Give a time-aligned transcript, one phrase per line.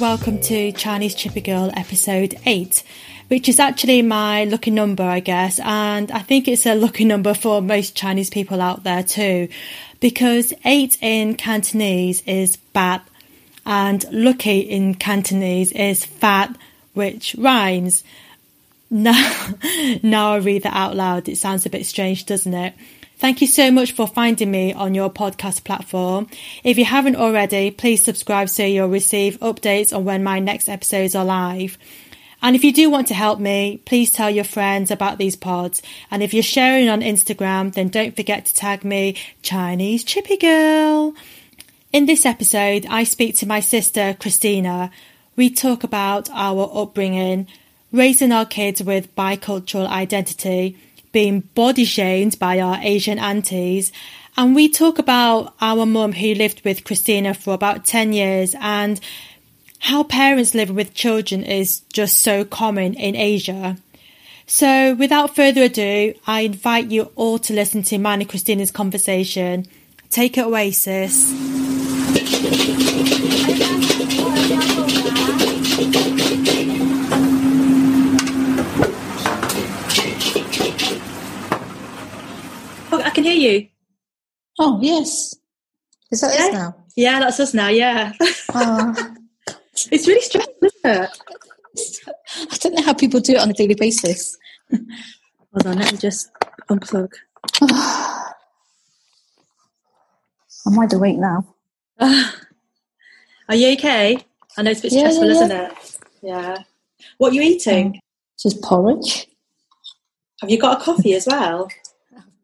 [0.00, 2.82] welcome to Chinese Chippy Girl episode 8,
[3.28, 7.32] which is actually my lucky number, I guess, and I think it's a lucky number
[7.32, 9.48] for most Chinese people out there too,
[10.00, 13.08] because 8 in Cantonese is bat,
[13.64, 16.54] and lucky in Cantonese is fat,
[16.92, 18.04] which rhymes.
[18.88, 19.48] Now,
[20.04, 22.72] now I read that out loud, it sounds a bit strange, doesn't it?
[23.18, 26.28] Thank you so much for finding me on your podcast platform.
[26.62, 31.14] If you haven't already, please subscribe so you'll receive updates on when my next episodes
[31.14, 31.78] are live.
[32.42, 35.80] And if you do want to help me, please tell your friends about these pods.
[36.10, 41.14] And if you're sharing on Instagram, then don't forget to tag me, Chinese Chippy Girl.
[41.94, 44.90] In this episode, I speak to my sister, Christina.
[45.36, 47.46] We talk about our upbringing,
[47.90, 50.76] raising our kids with bicultural identity,
[51.16, 53.90] being body shamed by our Asian aunties.
[54.36, 59.00] And we talk about our mum who lived with Christina for about 10 years and
[59.78, 63.78] how parents living with children is just so common in Asia.
[64.46, 69.64] So without further ado, I invite you all to listen to mine and Christina's conversation.
[70.10, 71.65] Take it away, sis.
[83.46, 83.68] You.
[84.58, 85.34] Oh, yes.
[86.10, 86.46] Is that yeah.
[86.46, 86.76] us now?
[86.96, 88.12] Yeah, that's us now, yeah.
[88.54, 89.14] Oh.
[89.92, 91.10] it's really strange, isn't it?
[92.52, 94.36] I don't know how people do it on a daily basis.
[94.70, 96.30] Hold on, let me just
[96.70, 97.12] unplug.
[100.66, 101.46] I'm wide awake now.
[101.98, 102.30] Uh,
[103.48, 104.18] are you okay?
[104.56, 105.98] I know it's a bit stressful, yeah, yeah, isn't it?
[106.22, 106.56] Yeah.
[107.18, 107.86] What are you eating?
[107.86, 108.00] Um,
[108.38, 109.28] just porridge.
[110.40, 111.68] Have you got a coffee as well?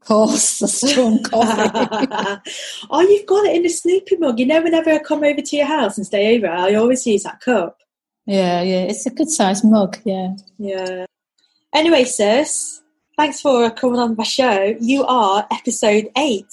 [0.04, 2.42] Course, the strong coffee.
[2.90, 4.38] oh, you've got it in the sleeping mug.
[4.38, 7.22] You know, whenever I come over to your house and stay over, I always use
[7.24, 7.78] that cup.
[8.26, 9.98] Yeah, yeah, it's a good sized mug.
[10.04, 11.06] Yeah, yeah.
[11.74, 12.82] Anyway, sis,
[13.16, 14.76] thanks for coming on my show.
[14.80, 16.52] You are episode eight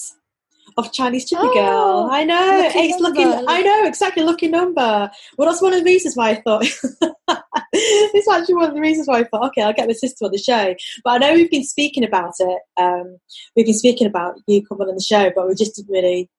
[0.79, 2.09] of Chinese Chippy oh, Girl.
[2.11, 2.71] I know.
[2.73, 5.11] Eight's looking I know, exactly lucky number.
[5.37, 6.63] Well that's one of the reasons why I thought
[7.73, 10.31] it's actually one of the reasons why I thought, okay, I'll get my sister on
[10.31, 10.73] the show.
[11.03, 12.61] But I know we've been speaking about it.
[12.77, 13.17] Um,
[13.55, 16.29] we've been speaking about you coming on the show, but we just didn't really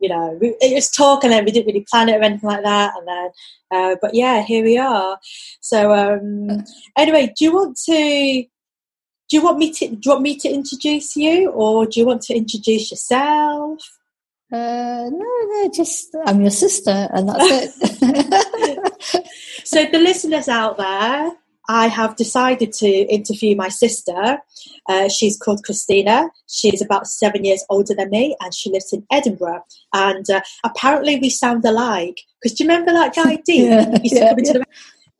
[0.00, 2.48] you know, we, it was talk and then we didn't really plan it or anything
[2.48, 2.92] like that.
[2.96, 3.30] And then,
[3.72, 5.18] uh, but yeah, here we are.
[5.60, 6.64] So, um,
[6.96, 8.44] anyway, do you want to
[9.28, 12.06] do you want me to do you want me to introduce you or do you
[12.06, 13.80] want to introduce yourself
[14.50, 19.26] uh, no, no, just I'm your sister, and that's it.
[19.64, 21.32] so, the listeners out there,
[21.68, 24.38] I have decided to interview my sister.
[24.88, 26.30] Uh, she's called Christina.
[26.48, 29.64] She's about seven years older than me, and she lives in Edinburgh.
[29.92, 32.18] And uh, apparently, we sound alike.
[32.40, 33.70] Because do you remember that guy Dean?
[33.70, 34.34] yeah, yeah, yeah.
[34.34, 34.64] The-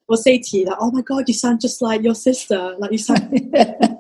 [0.08, 2.92] will say to you like, "Oh my god, you sound just like your sister." Like
[2.92, 3.54] you sound.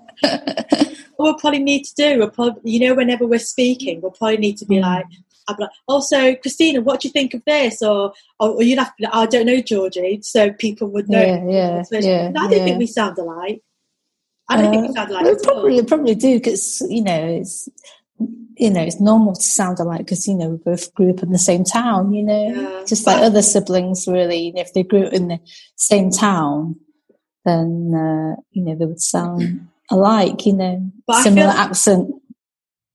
[1.18, 4.36] what we'll probably need to do, we'll probably, you know, whenever we're speaking, we'll probably
[4.36, 4.82] need to be mm.
[4.82, 5.04] like,
[5.48, 7.82] i like, also, Christina, what do you think of this?
[7.82, 10.88] Or, or, or you'd have to be like, oh, I don't know, Georgie, so people
[10.90, 11.20] would know.
[11.20, 12.64] Yeah, yeah, yeah I don't yeah.
[12.64, 13.62] think we sound alike.
[14.48, 15.24] I don't uh, think we sound alike.
[15.24, 17.68] We probably, probably do because, you know, it's,
[18.56, 21.32] you know, it's normal to sound alike because, you know, we both grew up in
[21.32, 22.84] the same town, you know, yeah.
[22.86, 24.52] just like other siblings, really.
[24.54, 25.40] if they grew up in the
[25.74, 26.76] same town,
[27.44, 32.14] then, uh, you know, they would sound alike, you know, but similar feel, accent.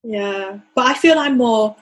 [0.03, 1.75] Yeah, but I feel I'm more,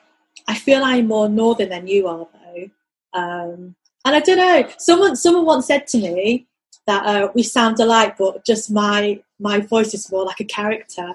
[0.47, 2.69] I feel I'm more northern than you are, though.
[3.13, 4.69] Um, and I don't know.
[4.77, 6.47] Someone, someone once said to me
[6.87, 11.13] that uh, we sound alike, but just my my voice is more like a character.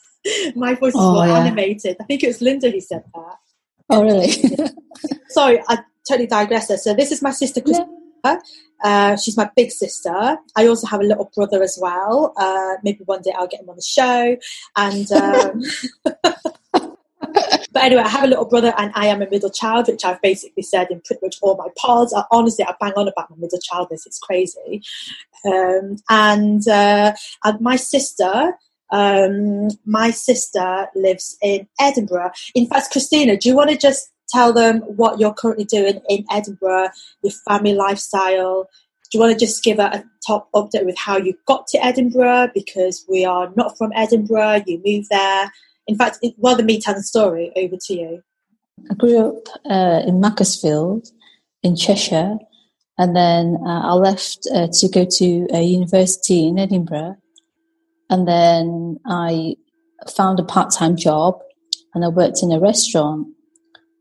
[0.56, 1.38] my voice is oh, more yeah.
[1.38, 1.96] animated.
[2.00, 3.36] I think it was Linda who said that.
[3.90, 4.32] Oh, really?
[5.28, 6.78] Sorry, I totally digress there.
[6.78, 7.88] So this is my sister Christina.
[8.24, 8.38] Yeah.
[8.84, 10.36] Uh, she's my big sister.
[10.54, 12.34] I also have a little brother as well.
[12.36, 14.36] Uh, maybe one day I'll get him on the show.
[14.76, 15.62] And um,
[17.72, 20.20] but anyway, I have a little brother, and I am a middle child, which I've
[20.20, 22.12] basically said in pretty much all my pods.
[22.14, 24.06] I, honestly, I bang on about my middle childness.
[24.06, 24.82] It's crazy.
[25.46, 28.58] Um, and, uh, and my sister.
[28.90, 32.30] Um, my sister lives in Edinburgh.
[32.54, 36.24] In fact, Christina, do you want to just tell them what you're currently doing in
[36.30, 36.88] Edinburgh,
[37.22, 38.68] your family lifestyle.
[39.10, 41.84] Do you want to just give a, a top update with how you got to
[41.84, 42.48] Edinburgh?
[42.52, 45.52] Because we are not from Edinburgh, you moved there.
[45.86, 48.22] In fact, rather me tell the story, over to you.
[48.90, 51.08] I grew up uh, in Macclesfield
[51.62, 52.36] in Cheshire,
[52.98, 57.16] and then uh, I left uh, to go to a university in Edinburgh,
[58.10, 59.56] and then I
[60.16, 61.38] found a part-time job,
[61.94, 63.28] and I worked in a restaurant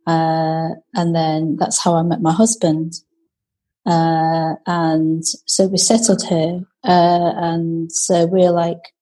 [0.05, 2.93] uh, and then that's how I met my husband.
[3.85, 6.61] Uh, and so we settled here.
[6.83, 8.93] Uh, and so we're like,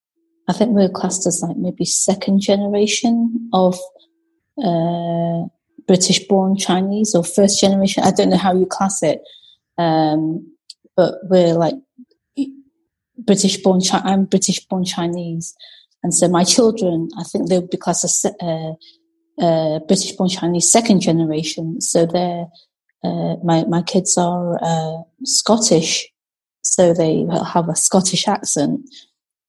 [0.48, 3.77] I think we're classed as like maybe second generation of
[4.63, 5.44] uh,
[5.88, 8.04] British born Chinese or first generation.
[8.04, 9.21] I don't know how you class it.
[9.77, 10.51] Um,
[10.95, 11.75] but we're like
[13.18, 15.56] British born, I'm British born Chinese.
[16.04, 18.25] And so my children, I think they would be classed as
[19.41, 21.81] uh, British born Chinese second generation.
[21.81, 22.45] So they're,
[23.03, 26.07] uh, my, my kids are uh, Scottish.
[26.61, 28.81] So they have a Scottish accent,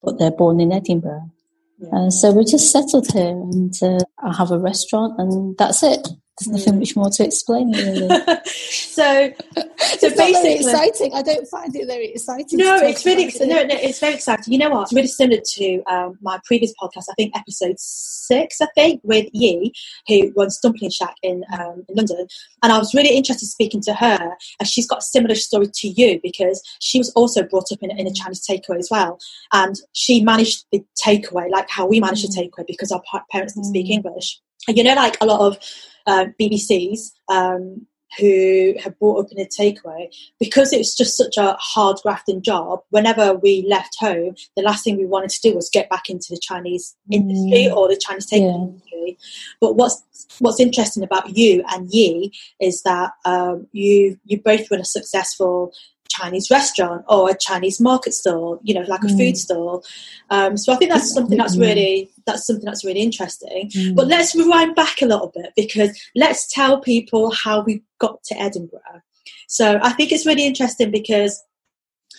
[0.03, 1.31] but they're born in Edinburgh.
[1.79, 1.89] Yeah.
[1.93, 6.09] Uh, so we just settled here and uh, I have a restaurant and that's it.
[6.41, 8.09] There's nothing much more to explain, really.
[8.47, 11.13] so, so it's basically, exciting.
[11.15, 12.59] I don't find it very exciting.
[12.59, 13.39] No, it's really it.
[13.41, 14.51] no, no, it's very exciting.
[14.51, 14.85] You know what?
[14.85, 17.05] It's really similar to um, my previous podcast.
[17.11, 19.75] I think episode six, I think, with Yi,
[20.09, 22.27] who runs Dumpling Shack in, um, in London,
[22.63, 25.89] and I was really interested speaking to her, and she's got a similar story to
[25.89, 29.19] you because she was also brought up in, in a Chinese takeaway as well,
[29.53, 32.35] and she managed the takeaway like how we managed mm.
[32.35, 33.71] the takeaway because our parents didn't mm.
[33.71, 34.41] speak English.
[34.69, 35.59] You know, like a lot of
[36.07, 37.87] uh, BBCs um,
[38.19, 42.81] who have brought up in a takeaway because it's just such a hard grafting job.
[42.91, 46.27] Whenever we left home, the last thing we wanted to do was get back into
[46.31, 47.17] the Chinese mm.
[47.17, 48.55] industry or the Chinese takeaway yeah.
[48.55, 49.19] industry.
[49.61, 50.03] But what's
[50.39, 55.73] what's interesting about you and Yi is that um, you you both run a successful
[56.13, 59.17] Chinese restaurant or a Chinese market stall, you know, like a mm.
[59.17, 59.85] food stall.
[60.31, 63.71] Um, so I think that's something that's really that's something that's really interesting.
[63.71, 63.97] Mm.
[63.97, 68.41] But let's rewind back a little bit because let's tell people how we got to
[68.41, 69.03] Edinburgh.
[69.49, 71.43] So I think it's really interesting because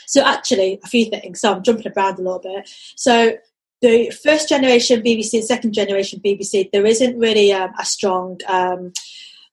[0.07, 1.41] so actually a few things.
[1.41, 2.69] So I'm jumping around a little bit.
[2.95, 3.33] So
[3.81, 8.93] the first generation BBC and second generation BBC, there isn't really um, a strong um,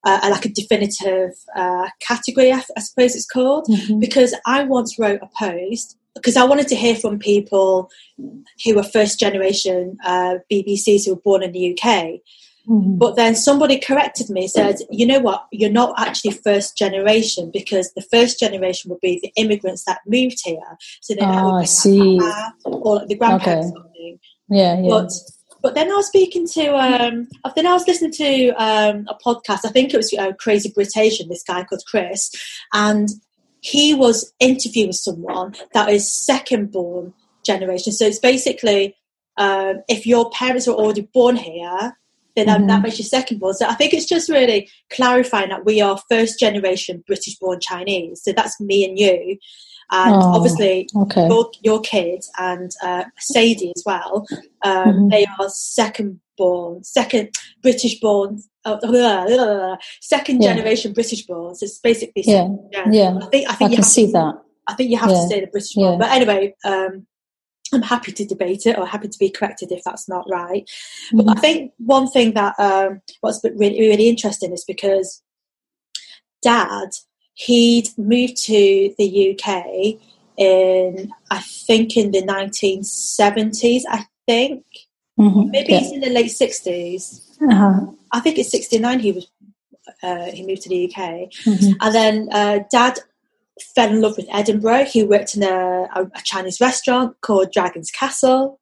[0.05, 4.00] uh, like a definitive uh, category, I, I, suppose it's called, mm-hmm.
[4.00, 7.91] because I once wrote a post because I wanted to hear from people
[8.64, 12.20] who were first generation uh, BBCs who were born in the UK.
[12.69, 12.99] Mm-hmm.
[12.99, 17.93] But then somebody corrected me, said, you know what, you're not actually first generation because
[17.94, 20.58] the first generation would be the immigrants that moved here.
[21.00, 22.20] So they oh, I see.
[22.64, 23.73] Or like the grandparents.
[23.76, 24.19] Okay.
[24.49, 24.88] Yeah, yeah.
[24.88, 25.12] But
[25.62, 29.61] but then I was speaking to, um, then I was listening to um, a podcast.
[29.65, 32.31] I think it was uh, Crazy Brit Asian, this guy called Chris,
[32.73, 33.09] and
[33.61, 37.12] he was interviewing someone that is second born
[37.45, 37.93] generation.
[37.93, 38.97] So it's basically
[39.37, 41.97] um, if your parents were already born here,
[42.37, 42.67] then mm-hmm.
[42.67, 43.55] that makes you second born.
[43.55, 48.23] So I think it's just really clarifying that we are first generation British born Chinese.
[48.23, 49.39] So that's me and you
[49.90, 51.26] and oh, obviously okay.
[51.26, 54.26] your, your kids and uh, Sadie as well.
[54.64, 55.08] Um, mm-hmm.
[55.08, 57.31] They are second born, second
[57.62, 60.54] British born, uh, blah, blah, blah, second yeah.
[60.54, 61.54] generation British born.
[61.54, 62.48] So it's basically yeah,
[62.90, 63.19] yeah.
[63.20, 64.34] I think I think I you can see to, that.
[64.69, 65.16] I think you have yeah.
[65.16, 65.98] to say the British born.
[65.98, 66.54] But anyway.
[66.64, 67.06] Um,
[67.72, 70.68] I'm happy to debate it or happy to be corrected if that's not right.
[71.12, 71.38] But mm-hmm.
[71.38, 75.23] I think one thing that um, what's really, really interesting is because
[76.42, 76.88] dad
[77.47, 79.99] he'd moved to the UK
[80.37, 84.64] in, I think, in the 1970s, I think.
[85.18, 85.50] Mm-hmm.
[85.50, 85.90] Maybe yeah.
[85.94, 87.20] in the late 60s.
[87.42, 87.87] Uh-huh.
[88.12, 89.30] I think it's 69 he was
[90.02, 91.30] uh, he moved to the UK.
[91.44, 91.73] Mm-hmm.
[91.80, 92.99] And then uh, dad
[93.75, 94.85] fell in love with Edinburgh.
[94.85, 98.60] He worked in a, a, a Chinese restaurant called Dragon's Castle.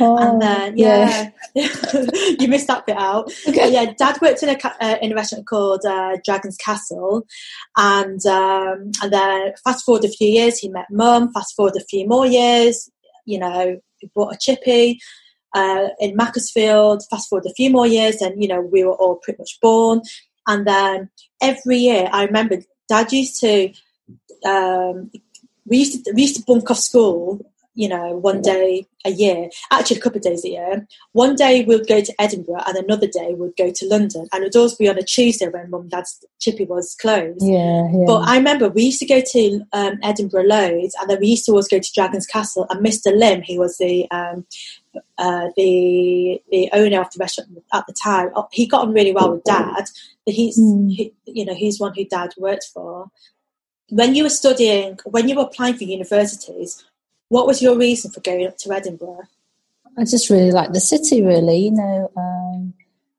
[0.00, 1.68] Oh, and then yeah, yeah.
[2.38, 3.32] you missed that bit out.
[3.46, 3.72] Okay.
[3.72, 7.26] yeah, Dad worked in a uh, in a restaurant called uh, Dragon's Castle,
[7.76, 11.32] and um, and then fast forward a few years, he met Mum.
[11.32, 12.90] Fast forward a few more years,
[13.24, 15.00] you know, he bought a chippy.
[15.56, 19.20] Uh, in Macclesfield, fast forward a few more years, and you know we were all
[19.22, 20.02] pretty much born.
[20.48, 23.72] And then every year, I remember Dad used to
[24.44, 25.12] um,
[25.64, 27.40] we used to we used to bunk off school
[27.74, 30.86] you know, one day a year, actually a couple of days a year.
[31.12, 34.26] One day we'd go to Edinburgh and another day we'd go to London.
[34.32, 37.42] And it would always be on a Tuesday when mum and dad's chippy was closed.
[37.42, 38.04] Yeah, yeah.
[38.06, 41.44] But I remember we used to go to um, Edinburgh loads and then we used
[41.46, 43.16] to always go to Dragon's Castle and Mr.
[43.16, 44.46] Lim, he was the um,
[45.18, 49.12] uh, the the owner of the restaurant at the time, uh, he got on really
[49.12, 49.84] well with dad.
[50.24, 50.90] But he's mm.
[50.90, 53.10] he, you know he's one who dad worked for.
[53.90, 56.84] When you were studying, when you were applying for universities,
[57.28, 59.24] what was your reason for going up to Edinburgh?
[59.98, 62.72] I just really like the city, really, you know,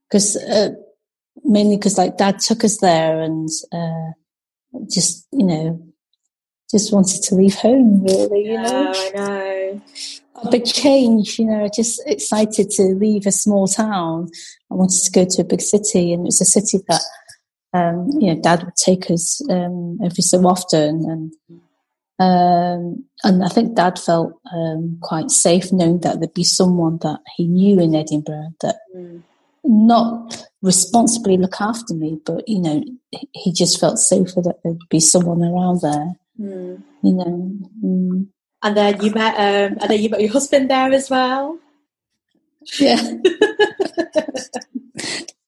[0.07, 0.69] because um, uh,
[1.43, 4.11] mainly because like Dad took us there, and uh,
[4.89, 5.81] just you know,
[6.69, 8.47] just wanted to leave home, really.
[8.47, 9.81] You know, I know.
[10.43, 11.69] A big change, you know.
[11.73, 14.29] Just excited to leave a small town.
[14.69, 17.01] I wanted to go to a big city, and it was a city that
[17.75, 21.33] um, you know, Dad would take us um, every so often, and
[22.17, 27.19] um, and I think Dad felt um, quite safe knowing that there'd be someone that
[27.35, 29.21] he knew in Edinburgh that mm.
[29.63, 32.83] not responsibly look after me, but you know,
[33.33, 36.15] he just felt safer that there'd be someone around there.
[36.39, 36.83] Mm.
[37.03, 37.51] You know.
[37.83, 38.27] Mm.
[38.63, 41.59] And then you met, um, and then you met your husband there as well.
[42.79, 42.97] Yeah.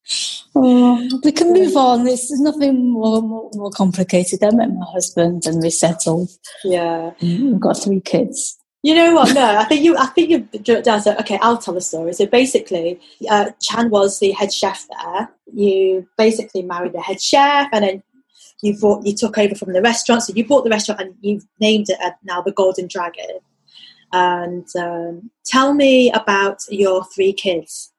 [0.64, 2.04] oh, we can move on.
[2.04, 4.44] There's nothing more, more, more complicated.
[4.44, 6.30] I met my husband and we settled.
[6.64, 7.12] Yeah.
[7.22, 8.58] We've got three kids.
[8.84, 9.34] You know what?
[9.34, 9.98] No, I think you.
[9.98, 10.40] I think you.
[10.82, 13.00] Dad said, "Okay, I'll tell the story." So basically,
[13.30, 15.30] uh, Chan was the head chef there.
[15.52, 18.04] You basically married the head chef, and then
[18.62, 19.06] you bought.
[19.06, 20.24] You took over from the restaurant.
[20.24, 23.40] So you bought the restaurant, and you've named it uh, now the Golden Dragon.
[24.14, 27.92] And um, tell me about your three kids.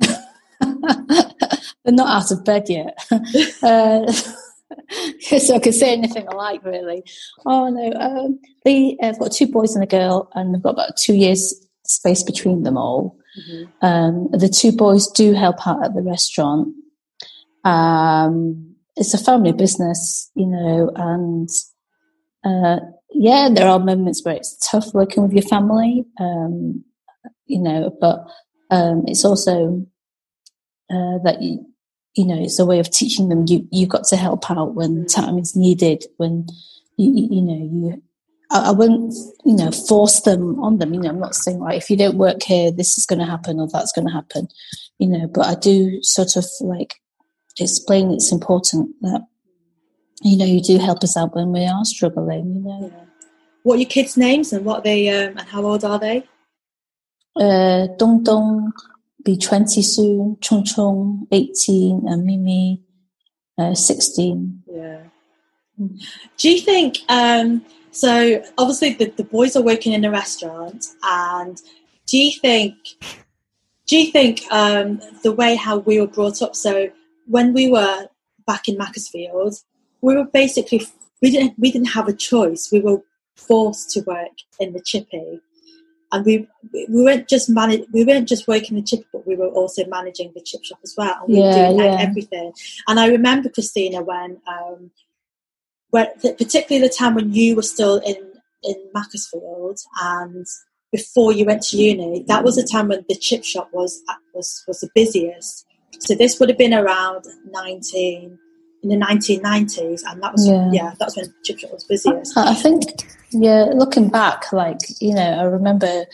[1.84, 2.98] They're not out of bed yet.
[3.62, 4.12] uh,
[5.20, 7.02] so I can say anything I like, really.
[7.46, 10.96] Oh no, um, they have got two boys and a girl, and they've got about
[10.96, 13.18] two years space between them all.
[13.38, 13.86] Mm-hmm.
[13.86, 16.74] Um, the two boys do help out at the restaurant.
[17.64, 21.48] Um, it's a family business, you know, and
[22.44, 26.84] uh, yeah, there are moments where it's tough working with your family, um,
[27.46, 28.26] you know, but
[28.70, 29.86] um, it's also
[30.92, 31.66] uh, that you
[32.14, 35.06] you know, it's a way of teaching them you you got to help out when
[35.06, 36.04] time is needed.
[36.18, 36.46] When
[36.98, 38.02] you, you know you,
[38.50, 40.92] I, I, wouldn't you know force them on them.
[40.92, 43.24] You know, I'm not saying like if you don't work here, this is going to
[43.24, 44.48] happen or that's going to happen.
[44.98, 46.94] You know, but I do sort of like
[47.58, 49.22] explain it's important that
[50.22, 52.56] you know you do help us out when we are struggling.
[52.56, 53.06] You know.
[53.62, 56.24] What are your kids' names and what they um, and how old are they?
[57.34, 58.72] Uh, Dong Dong,
[59.24, 62.82] be 20 soon, Chung Chung 18, and Mimi
[63.58, 64.62] uh, 16.
[64.66, 65.02] Yeah.
[65.78, 71.60] Do you think, um, so obviously the, the boys are working in a restaurant, and
[72.06, 72.74] do you think,
[73.86, 76.90] do you think um, the way how we were brought up, so
[77.26, 78.08] when we were
[78.46, 79.54] back in Macclesfield,
[80.00, 80.86] we were basically,
[81.20, 82.70] we didn't, we didn't have a choice.
[82.72, 83.02] We were
[83.36, 85.40] forced to work in the chippy
[86.12, 89.48] and we we weren't just manage we weren't just working the chip but we were
[89.48, 91.16] also managing the chip shop as well.
[91.20, 91.98] And we yeah, were doing yeah.
[92.00, 92.52] everything.
[92.86, 94.90] And i remember christina when um
[95.90, 98.16] when particularly the time when you were still in
[98.62, 100.46] in macclesfield and
[100.92, 104.00] before you went to uni that was the time when the chip shop was
[104.34, 105.66] was was the busiest.
[106.00, 108.38] So this would have been around 19
[108.82, 112.54] in the 1990s and that was yeah, yeah that's when chip shop was busiest i
[112.54, 112.82] think
[113.32, 116.04] yeah, looking back, like you know, I remember.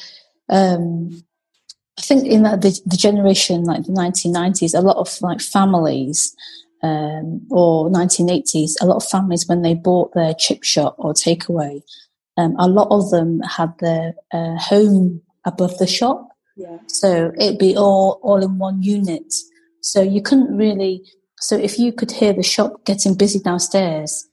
[0.48, 1.22] Um,
[1.98, 6.34] I think in that the, the generation like the 1990s, a lot of like families
[6.82, 11.82] um, or 1980s, a lot of families when they bought their chip shop or takeaway,
[12.36, 16.28] um, a lot of them had their uh, home above the shop.
[16.56, 16.78] Yeah.
[16.86, 19.34] So it'd be all all in one unit.
[19.80, 21.02] So you couldn't really.
[21.40, 24.28] So if you could hear the shop getting busy downstairs,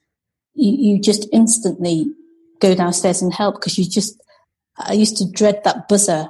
[0.54, 2.06] you, you just instantly
[2.60, 4.20] go downstairs and help because you just
[4.78, 6.28] I used to dread that buzzer.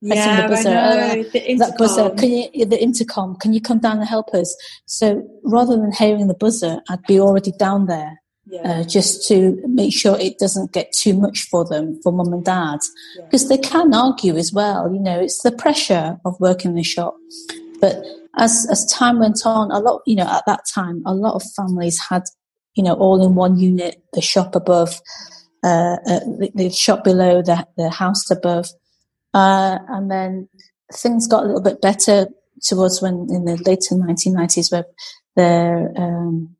[0.00, 0.68] Yeah, the buzzer.
[0.68, 1.22] I know.
[1.24, 2.10] the that buzzer.
[2.10, 3.36] Can you the intercom?
[3.36, 4.56] Can you come down and help us?
[4.86, 8.20] So rather than hearing the buzzer, I'd be already down there.
[8.50, 8.62] Yeah.
[8.62, 12.42] Uh, just to make sure it doesn't get too much for them, for mum and
[12.42, 12.78] dad,
[13.26, 13.48] because yeah.
[13.56, 14.90] they can argue as well.
[14.90, 17.14] You know, it's the pressure of working the shop.
[17.78, 18.02] But
[18.38, 21.42] as as time went on, a lot, you know, at that time, a lot of
[21.56, 22.22] families had,
[22.74, 25.00] you know, all in one unit, the shop above,
[25.64, 28.68] uh, uh, the, the, shop below, the, the house above.
[29.34, 30.48] Uh, and then
[30.94, 32.28] things got a little bit better
[32.62, 34.84] towards when in the later 1990s where
[35.36, 36.54] their, um,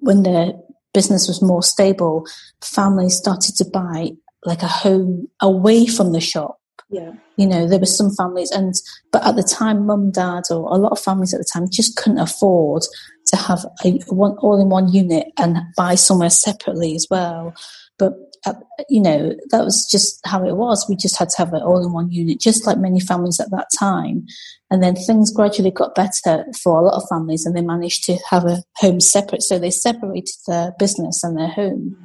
[0.00, 0.52] when their
[0.94, 2.24] business was more stable,
[2.62, 4.10] families started to buy
[4.44, 6.59] like a home away from the shop.
[6.90, 7.12] Yeah.
[7.36, 8.74] You know, there were some families and
[9.12, 11.96] but at the time mum, dad or a lot of families at the time just
[11.96, 12.82] couldn't afford
[13.26, 17.54] to have a one all in one unit and buy somewhere separately as well.
[17.96, 18.14] But
[18.46, 18.54] uh,
[18.88, 20.86] you know, that was just how it was.
[20.88, 23.50] We just had to have it all in one unit, just like many families at
[23.50, 24.26] that time.
[24.70, 28.16] And then things gradually got better for a lot of families, and they managed to
[28.30, 29.42] have a home separate.
[29.42, 31.96] So they separated their business and their home.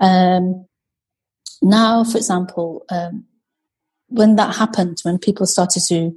[0.00, 0.66] Um,
[1.62, 3.26] now, for example, um,
[4.10, 6.12] when that happened, when people started to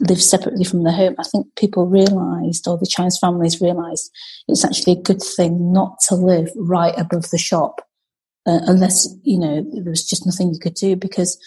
[0.00, 4.10] live separately from their home, I think people realised, or the Chinese families realised,
[4.48, 7.80] it's actually a good thing not to live right above the shop
[8.46, 11.38] uh, unless you know there was just nothing you could do because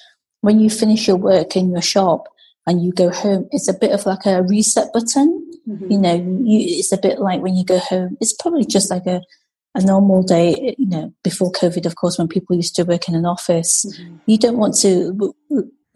[0.41, 2.27] when you finish your work in your shop
[2.65, 5.51] and you go home, it's a bit of like a reset button.
[5.67, 5.91] Mm-hmm.
[5.91, 8.17] You know, you, it's a bit like when you go home.
[8.21, 9.21] It's probably just like a
[9.75, 13.13] a normal day, you know, before COVID, of course, when people used to work in
[13.13, 14.15] an office, mm-hmm.
[14.25, 15.35] you don't want to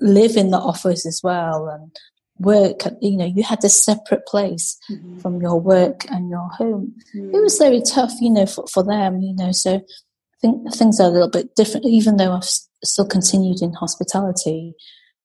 [0.02, 1.96] live in the office as well and
[2.40, 2.82] work.
[3.02, 5.20] You know, you had a separate place mm-hmm.
[5.20, 6.94] from your work and your home.
[7.16, 7.36] Mm-hmm.
[7.36, 11.00] It was very tough, you know, for, for them, you know, so I think things
[11.00, 12.50] are a little bit different, even though I've
[12.84, 14.74] still continued in hospitality.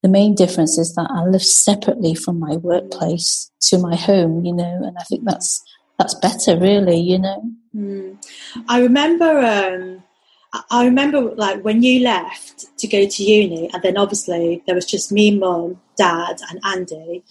[0.02, 4.52] The main difference is that I live separately from my workplace to my home, you
[4.52, 5.64] know, and I think that's
[5.99, 7.50] that's better, really, you know.
[7.75, 8.18] Mm.
[8.68, 10.04] I remember, um,
[10.70, 14.86] I remember like when you left to go to uni, and then obviously there was
[14.86, 17.25] just me, mum, dad, and Andy,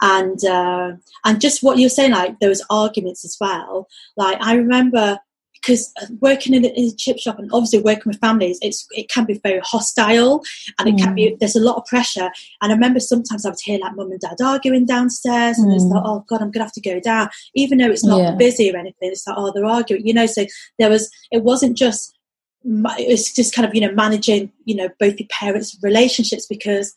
[0.00, 0.92] and uh,
[1.24, 3.88] and just what you're saying, like there was arguments as well.
[4.16, 5.18] Like I remember
[5.62, 9.40] because working in a, chip shop and obviously working with families, it's it can be
[9.42, 10.42] very hostile
[10.78, 11.02] and it mm.
[11.02, 11.38] can be mm.
[11.38, 12.30] there's a lot of pressure.
[12.60, 15.74] And I remember sometimes I would hear like mum and dad arguing downstairs, and mm.
[15.74, 18.34] it's like, oh god, I'm gonna have to go down, even though it's not yeah.
[18.34, 19.10] busy or anything.
[19.10, 20.26] It's like, oh, they're arguing, you know.
[20.26, 20.46] So
[20.78, 22.16] there was it wasn't just
[22.64, 26.94] it's just kind of you know managing you know both your parents' relationships because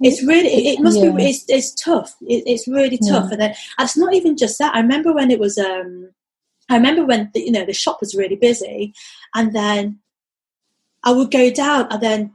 [0.00, 1.10] it's really it, must yeah.
[1.10, 3.32] be it's, it's tough it, it's really tough yeah.
[3.32, 6.10] and then it's not even just that i remember when it was um
[6.68, 8.94] I remember when the, you know the shop was really busy,
[9.34, 10.00] and then
[11.04, 12.34] I would go down, and then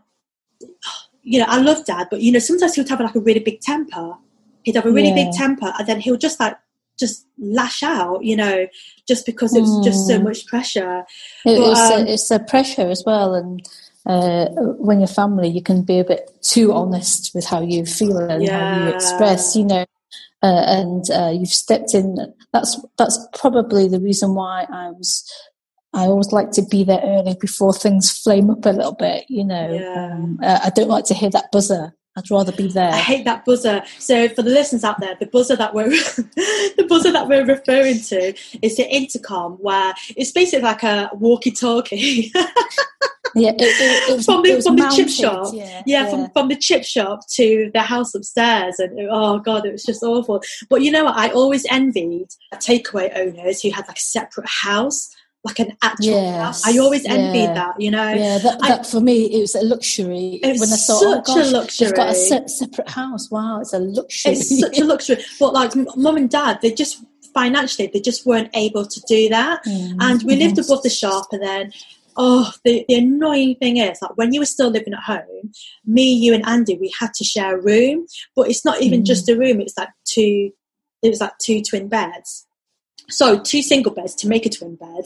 [1.21, 3.39] you know I love Dad, but you know sometimes he would have like a really
[3.39, 4.15] big temper.
[4.63, 5.25] He'd have a really yeah.
[5.25, 6.57] big temper, and then he'll just like
[7.01, 8.67] just lash out, you know,
[9.07, 9.83] just because it was mm.
[9.83, 10.23] just so hmm.
[10.23, 10.99] much pressure.
[11.45, 13.61] It, but, it's, um, a, it's a pressure as well, and
[14.05, 18.17] uh, when you're family, you can be a bit too honest with how you feel
[18.17, 18.75] and yeah.
[18.75, 19.55] how you express.
[19.55, 19.85] You know,
[20.41, 22.15] uh, and uh, you've stepped in.
[22.53, 25.29] That's that's probably the reason why I was.
[25.93, 29.25] I always like to be there early before things flame up a little bit.
[29.27, 30.13] You know, yeah.
[30.13, 31.93] um, I don't like to hear that buzzer.
[32.17, 32.91] I'd rather be there.
[32.91, 33.83] I hate that buzzer.
[33.97, 38.01] So for the listeners out there, the buzzer that we're the buzzer that we're referring
[38.01, 42.31] to is the intercom, where it's basically like a walkie-talkie.
[43.35, 45.51] yeah, it, it, it from the from the chip shop.
[45.53, 49.65] Yeah, yeah, yeah, From, from the chip shop to the house upstairs, and oh god,
[49.65, 50.41] it was just awful.
[50.69, 51.17] But you know what?
[51.17, 56.35] I always envied takeaway owners who had like a separate house like an actual yes,
[56.35, 56.67] house.
[56.67, 57.53] I always envied yeah.
[57.53, 58.09] that, you know.
[58.09, 60.39] Yeah, that, that for me it was a luxury.
[60.43, 61.87] It was when I thought, oh, such oh gosh, a luxury.
[61.87, 63.31] They've got a se- separate house.
[63.31, 64.33] Wow, it's a luxury.
[64.33, 65.17] It's such a luxury.
[65.39, 69.65] But like mum and dad, they just financially they just weren't able to do that.
[69.65, 71.71] Mm, and we lived above the shop, and then
[72.17, 75.51] oh, the, the annoying thing is like when you were still living at home,
[75.85, 79.05] me, you, and Andy, we had to share a room, but it's not even mm.
[79.05, 79.59] just a room.
[79.59, 80.51] It's like two.
[81.01, 82.45] It was like two twin beds.
[83.11, 85.05] So two single beds to make a twin bed,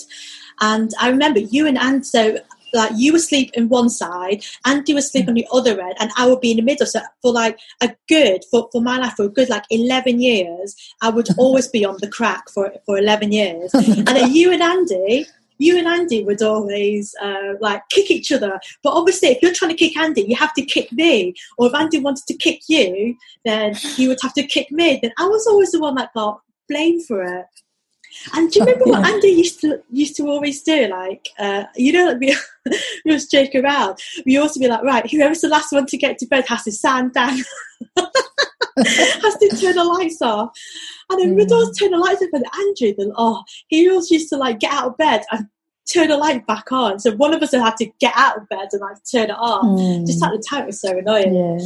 [0.62, 2.04] and I remember you and Andy.
[2.04, 2.38] So
[2.74, 5.30] like you were asleep in one side, Andy was asleep mm.
[5.30, 6.86] on the other end, and I would be in the middle.
[6.86, 10.76] So for like a good for, for my life for a good like eleven years,
[11.02, 13.74] I would always be on the crack for for eleven years.
[13.74, 15.26] and then you and Andy
[15.58, 18.60] you and Andy would always uh, like kick each other.
[18.84, 21.34] But obviously, if you're trying to kick Andy, you have to kick me.
[21.58, 23.16] Or if Andy wanted to kick you,
[23.46, 25.00] then you would have to kick me.
[25.02, 27.46] Then I was always the one that got blamed for it.
[28.34, 30.88] And do you remember what Andy used to used to always do?
[30.88, 32.36] Like, uh, you know, we,
[33.06, 34.00] we just joke around.
[34.26, 36.72] We also be like, right, whoever's the last one to get to bed has to
[36.72, 37.38] stand down,
[37.98, 40.52] has to turn the lights off.
[41.10, 41.36] And then mm.
[41.38, 44.60] we'd always turn the lights off, and Andrew, then oh, he always used to like
[44.60, 45.48] get out of bed and
[45.92, 47.00] turn the light back on.
[47.00, 49.64] So one of us had to get out of bed and like turn it off.
[49.64, 50.06] Mm.
[50.06, 51.36] Just at the time, it was so annoying.
[51.36, 51.60] Yeah.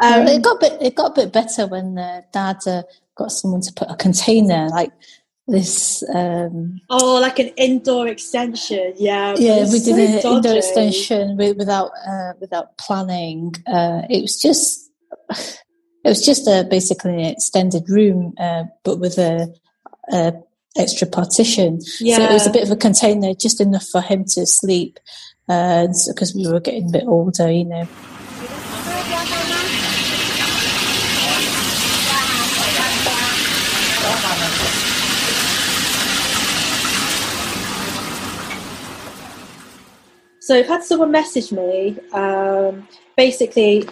[0.00, 0.82] Um, it got a bit.
[0.82, 2.82] It got a bit better when uh, Dad uh,
[3.16, 4.92] got someone to put a container like
[5.52, 9.34] this um oh like an indoor extension yeah.
[9.38, 13.54] Yeah we did an indoor extension with, without uh, without planning.
[13.66, 14.90] Uh it was just
[16.04, 19.52] it was just a basically an extended room uh, but with a,
[20.12, 20.32] a,
[20.76, 21.78] extra partition.
[22.00, 22.16] Yeah.
[22.16, 24.98] so it was a bit of a container just enough for him to sleep
[25.46, 27.86] because uh, we were getting a bit older you know
[40.52, 42.86] So I've had someone message me, um,
[43.16, 43.88] basically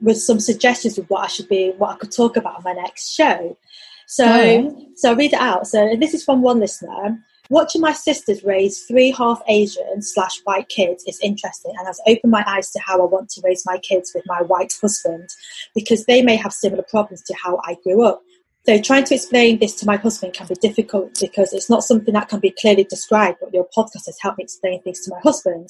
[0.00, 2.72] with some suggestions of what I should be, what I could talk about on my
[2.72, 3.58] next show.
[4.06, 4.86] So, oh.
[4.96, 5.66] so I'll read it out.
[5.66, 7.22] So this is from one listener.
[7.50, 12.30] Watching my sisters raise three half Asian slash white kids is interesting and has opened
[12.30, 15.28] my eyes to how I want to raise my kids with my white husband
[15.74, 18.22] because they may have similar problems to how I grew up.
[18.64, 22.14] So trying to explain this to my husband can be difficult because it's not something
[22.14, 25.20] that can be clearly described, but your podcast has helped me explain things to my
[25.20, 25.68] husband.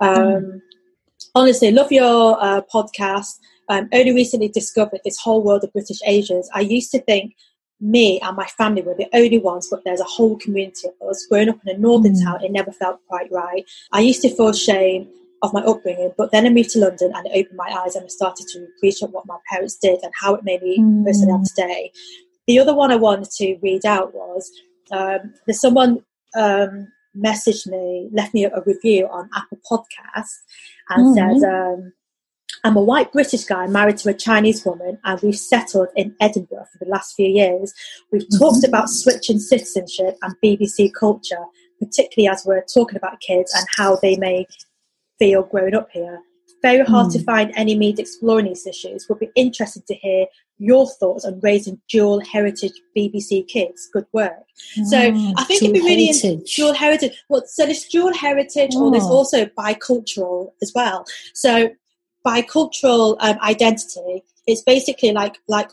[0.00, 0.60] Um, mm.
[1.34, 3.38] Honestly, love your uh, podcast.
[3.68, 6.48] Um, only recently discovered this whole world of British Asians.
[6.52, 7.34] I used to think
[7.80, 11.26] me and my family were the only ones, but there's a whole community of us.
[11.26, 12.24] Growing up in a northern mm.
[12.24, 13.64] town, it never felt quite right.
[13.92, 15.08] I used to feel shame
[15.42, 18.04] of my upbringing, but then I moved to London and it opened my eyes and
[18.04, 21.04] I started to appreciate what my parents did and how it made me mm.
[21.04, 21.92] person I am today.
[22.46, 24.50] The other one I wanted to read out was
[24.90, 26.02] um, there's someone
[26.34, 30.30] um, messaged me, left me a, review on Apple Podcast
[30.90, 31.40] and mm.
[31.40, 31.92] said, um,
[32.64, 36.66] I'm a white British guy married to a Chinese woman, and we've settled in Edinburgh
[36.72, 37.74] for the last few years.
[38.10, 38.38] We've mm-hmm.
[38.38, 41.44] talked about switching citizenship and BBC culture,
[41.78, 44.46] particularly as we're talking about kids and how they may
[45.18, 46.20] feel growing up here.
[46.62, 47.12] Very hard mm.
[47.12, 49.06] to find any media exploring these issues.
[49.08, 50.26] Would be interested to hear
[50.58, 53.88] your thoughts on raising dual heritage BBC kids.
[53.92, 54.32] Good work.
[54.78, 54.98] Mm, so
[55.36, 57.12] I think it'd be really in, dual heritage.
[57.28, 58.84] Well, so there's dual heritage, oh.
[58.84, 59.12] or there's oh.
[59.12, 61.04] also bicultural as well.
[61.34, 61.70] So
[62.24, 65.70] bicultural um, identity it's basically like like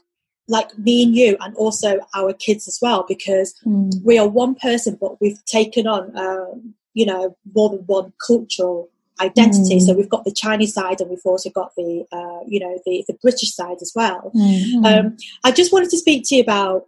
[0.48, 3.92] like me and you and also our kids as well because mm.
[4.04, 8.90] we are one person but we've taken on um, you know more than one cultural
[9.22, 9.82] identity mm.
[9.82, 13.04] so we've got the chinese side and we've also got the uh, you know the,
[13.08, 14.86] the british side as well mm.
[14.86, 16.86] um, i just wanted to speak to you about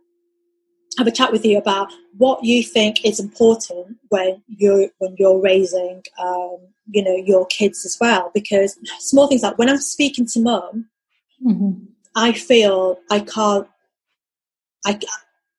[0.98, 5.42] have a chat with you about what you think is important when you're when you're
[5.42, 6.58] raising um,
[6.92, 10.88] you know your kids as well because small things like when i'm speaking to mum
[11.46, 11.72] mm-hmm.
[12.16, 13.68] i feel i can't
[14.86, 15.00] I,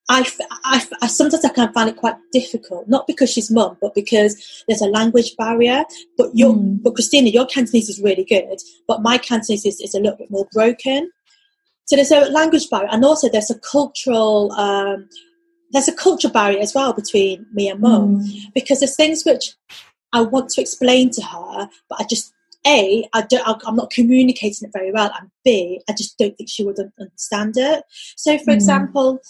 [0.08, 0.30] I,
[0.64, 4.64] I, I, sometimes I can find it quite difficult, not because she's mum, but because
[4.68, 5.84] there's a language barrier.
[6.18, 6.82] But your, mm.
[6.82, 10.30] but Christina, your Cantonese is really good, but my Cantonese is, is a little bit
[10.30, 11.10] more broken.
[11.86, 15.08] So there's a language barrier, and also there's a cultural, um,
[15.70, 18.38] there's a culture barrier as well between me and mum, mm.
[18.54, 19.54] because there's things which
[20.12, 22.32] I want to explain to her, but I just
[22.66, 26.48] a I don't I'm not communicating it very well, and B I just don't think
[26.48, 27.84] she would understand it.
[28.16, 28.54] So, for mm.
[28.54, 29.20] example,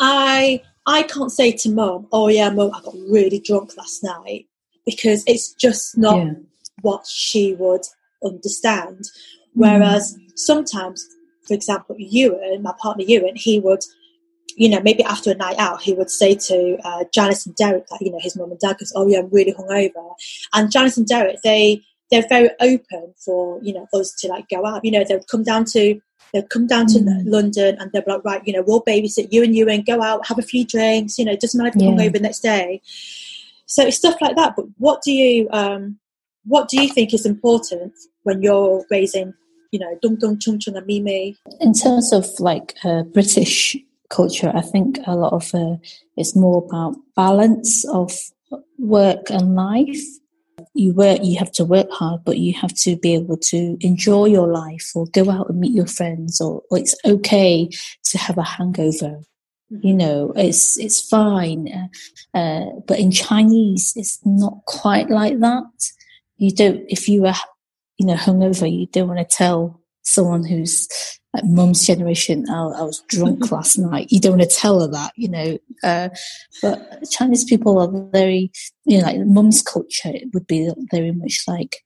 [0.00, 4.46] I I can't say to mum, "Oh yeah, mum, I got really drunk last night,"
[4.84, 6.32] because it's just not yeah.
[6.82, 7.82] what she would
[8.24, 9.04] understand.
[9.54, 10.38] Whereas mm.
[10.38, 11.06] sometimes,
[11.46, 13.84] for example, Ewan, my partner Ewan, he would
[14.56, 17.86] you know, maybe after a night out, he would say to uh, Janice and Derek,
[17.86, 20.14] that, you know, his mum and dad goes, "Oh yeah, I'm really hungover,"
[20.52, 24.66] and Janice and Derek, they they're very open for you know us to like go
[24.66, 24.84] out.
[24.84, 26.00] You know, they'll come down to
[26.32, 27.22] they'll come down to mm.
[27.24, 30.02] London and they'll be like, right, you know, we'll babysit you and you and go
[30.02, 31.18] out, have a few drinks.
[31.18, 31.96] You know, doesn't matter if you yeah.
[31.96, 32.80] hungover the next day.
[33.66, 34.56] So it's stuff like that.
[34.56, 35.98] But what do you um,
[36.44, 39.34] what do you think is important when you're raising,
[39.70, 41.36] you know, dung dung chung chung and mimi?
[41.60, 43.76] In terms of like uh, British
[44.08, 45.76] culture, I think a lot of uh,
[46.16, 48.12] it's more about balance of
[48.78, 50.02] work and life.
[50.74, 54.26] You work, you have to work hard, but you have to be able to enjoy
[54.26, 57.68] your life or go out and meet your friends, or, or it's okay
[58.04, 59.20] to have a hangover.
[59.68, 61.68] You know, it's it's fine,
[62.34, 65.64] uh, uh, but in Chinese, it's not quite like that.
[66.38, 67.36] You don't if you are,
[67.98, 70.88] you know, hungover, you don't want to tell someone who's
[71.34, 74.10] like mum's generation, oh, I was drunk last night.
[74.10, 75.58] You don't want to tell her that, you know.
[75.82, 76.08] Uh,
[76.62, 78.50] but Chinese people are very,
[78.84, 81.76] you know, like mum's culture it would be very much like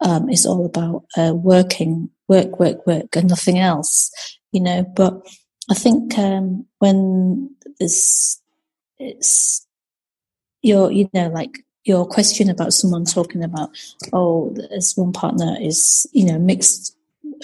[0.00, 4.10] um, it's all about uh, working, work, work, work, and nothing else,
[4.52, 4.84] you know.
[4.94, 5.26] But
[5.70, 8.40] I think um, when this,
[8.98, 9.66] it's
[10.62, 13.70] your, you know, like your question about someone talking about,
[14.12, 16.96] oh, as one partner is, you know, mixed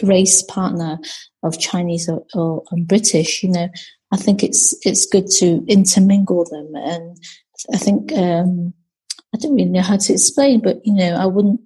[0.02, 0.98] race partner
[1.42, 3.68] of Chinese or, or British, you know,
[4.12, 7.16] I think it's it's good to intermingle them, and
[7.72, 8.74] I think um,
[9.34, 11.60] I don't really know how to explain, but you know, I wouldn't.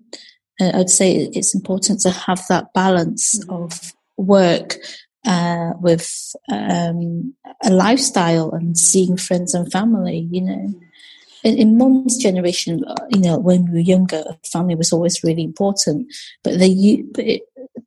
[0.60, 3.64] Uh, I'd say it's important to have that balance mm-hmm.
[3.64, 4.76] of work
[5.26, 10.28] uh, with um, a lifestyle and seeing friends and family.
[10.30, 11.48] You know, mm-hmm.
[11.48, 16.12] in, in mom's generation, you know, when we were younger, family was always really important,
[16.42, 17.42] but they but it,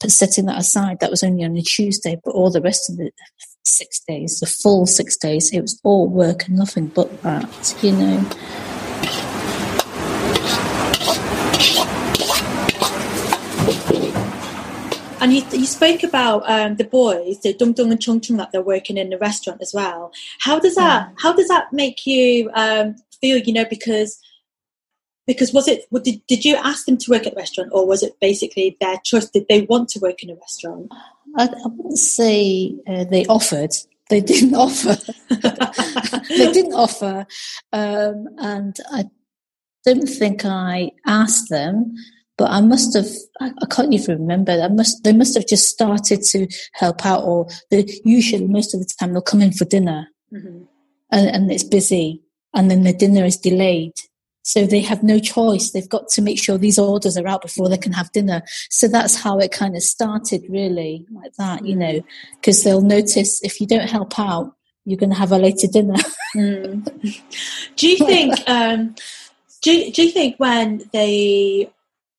[0.08, 3.12] setting that aside, that was only on a Tuesday, but all the rest of the
[3.68, 7.92] six days, the full six days, it was all work and nothing but that, you
[7.92, 8.26] know.
[15.20, 18.52] And you, you spoke about um, the boys, the Dung Dung and Chung Chung, that
[18.52, 20.12] they're working in the restaurant as well.
[20.40, 21.10] How does that?
[21.10, 21.14] Yeah.
[21.18, 23.38] How does that make you um, feel?
[23.38, 24.20] You know, because
[25.26, 28.02] because was it did, did you ask them to work at the restaurant or was
[28.02, 30.92] it basically their choice did they want to work in a restaurant
[31.38, 33.72] i, I wouldn't say uh, they offered
[34.10, 34.96] they didn't offer
[35.30, 37.26] they didn't offer
[37.74, 39.06] um, and i
[39.86, 41.96] don't think i asked them
[42.38, 43.08] but I must have,
[43.42, 44.52] I, I, can't even remember.
[44.52, 48.80] I must, they must have just started to help out or they usually most of
[48.80, 50.64] the time they'll come in for dinner mm-hmm.
[51.12, 52.22] and, and it's busy
[52.54, 53.94] and then the dinner is delayed.
[54.48, 55.72] So they have no choice.
[55.72, 58.44] They've got to make sure these orders are out before they can have dinner.
[58.70, 62.02] So that's how it kind of started really like that, you know,
[62.36, 64.56] because they'll notice if you don't help out,
[64.86, 65.96] you're going to have a later dinner.
[66.36, 67.22] mm.
[67.76, 68.96] Do you think, um,
[69.64, 71.70] do, do you think when they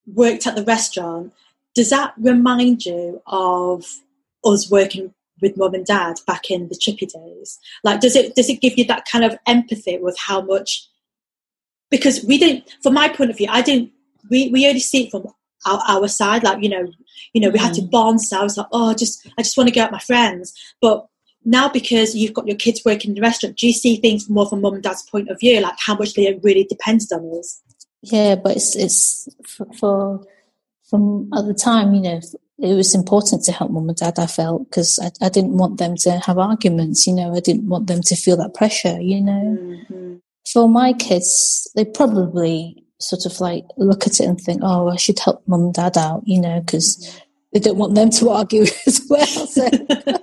[0.07, 1.33] worked at the restaurant,
[1.75, 3.87] does that remind you of
[4.45, 7.59] us working with mum and dad back in the chippy days?
[7.85, 10.87] Like, does it does it give you that kind of empathy with how much?
[11.91, 13.93] Because we didn't, from my point of view, I didn't.
[14.31, 15.27] We we only see it from
[15.67, 16.43] our, our side.
[16.43, 16.87] Like, you know,
[17.33, 17.91] you know, we had to mm.
[17.91, 18.21] bond.
[18.21, 20.53] So I was like, oh, just I just want to go out with my friends.
[20.81, 21.07] But
[21.45, 24.47] now, because you've got your kids working in the restaurant, do you see things more
[24.49, 27.63] from mum and dad's point of view, like how much they really depended on us?
[28.03, 30.27] Yeah, but it's it's for, for
[30.89, 32.21] from at the time, you know,
[32.59, 34.19] it was important to help mum and dad.
[34.19, 37.07] I felt because I, I didn't want them to have arguments.
[37.07, 39.01] You know, I didn't want them to feel that pressure.
[39.01, 40.17] You know, mm-hmm.
[40.53, 44.97] For my kids, they probably sort of like look at it and think, "Oh, I
[44.97, 47.21] should help mum and dad out," you know, because
[47.53, 49.27] they don't want them to argue as well.
[49.27, 49.67] So.
[49.67, 50.19] uh,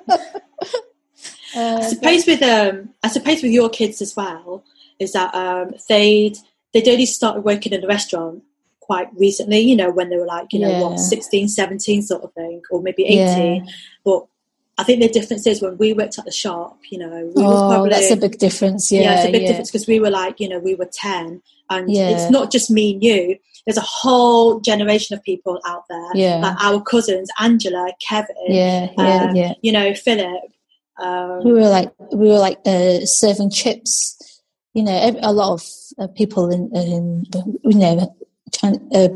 [1.55, 4.63] I suppose with um, I suppose with your kids as well
[4.99, 6.37] is that um, they'd
[6.73, 8.43] they'd only started working in a restaurant
[8.85, 10.81] quite recently, you know, when they were like, you know, yeah.
[10.81, 13.17] what, 16, 17 sort of thing, or maybe 18.
[13.65, 13.71] Yeah.
[14.03, 14.25] But
[14.77, 17.69] I think the difference is when we worked at the shop, you know, we oh,
[17.69, 18.91] probably, that's a big difference.
[18.91, 21.41] Yeah, yeah it's a big difference because we were like, you know, we were 10
[21.69, 23.37] and it's not just me and you.
[23.65, 26.35] There's a whole generation of people out there, yeah.
[26.37, 29.53] like our cousins, Angela, Kevin, yeah, yeah, um, yeah.
[29.61, 30.51] you know, Philip.
[31.01, 34.41] Um, we were like, we were like uh, serving chips.
[34.75, 35.63] You know, a lot of
[35.97, 37.25] uh, people in, in,
[37.63, 38.15] you know,
[38.51, 39.07] China, uh,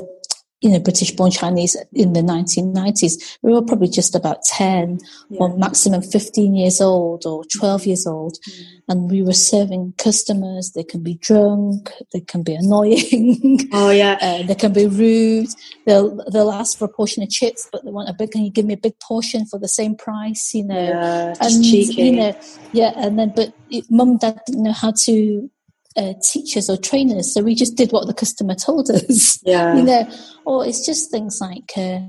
[0.62, 5.40] you know, British born Chinese in the 1990s, we were probably just about 10 yeah.
[5.40, 8.38] or maximum 15 years old or 12 years old.
[8.50, 8.64] Mm.
[8.90, 10.72] And we were serving customers.
[10.72, 11.92] They can be drunk.
[12.12, 13.60] They can be annoying.
[13.72, 14.18] Oh, yeah.
[14.22, 15.50] uh, they can be rude.
[15.86, 18.52] They'll, they'll ask for a portion of chips, but they want a big, can you
[18.52, 20.54] give me a big portion for the same price?
[20.54, 22.02] You know, yeah, and, cheeky.
[22.02, 22.40] you know,
[22.74, 22.94] yeah.
[22.96, 23.54] And then, but
[23.90, 25.50] mum and dad didn't know how to
[25.98, 29.40] uh, teachers or trainers, so we just did what the customer told us.
[29.46, 30.10] Yeah, you know,
[30.46, 32.02] or it's just things like, uh,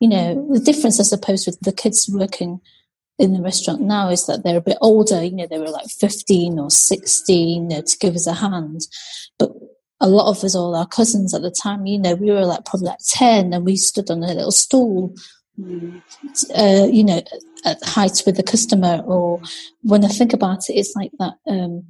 [0.00, 2.60] you know, the difference I suppose with the kids working
[3.18, 5.22] in the restaurant now is that they're a bit older.
[5.24, 8.82] You know, they were like fifteen or sixteen you know, to give us a hand,
[9.38, 9.52] but
[10.00, 12.64] a lot of us, all our cousins at the time, you know, we were like
[12.64, 15.14] probably like ten, and we stood on a little stool.
[15.58, 16.02] Mm.
[16.54, 17.22] Uh, you know,
[17.64, 19.40] at height with the customer, or
[19.82, 21.34] when I think about it, it's like that.
[21.46, 21.84] Um,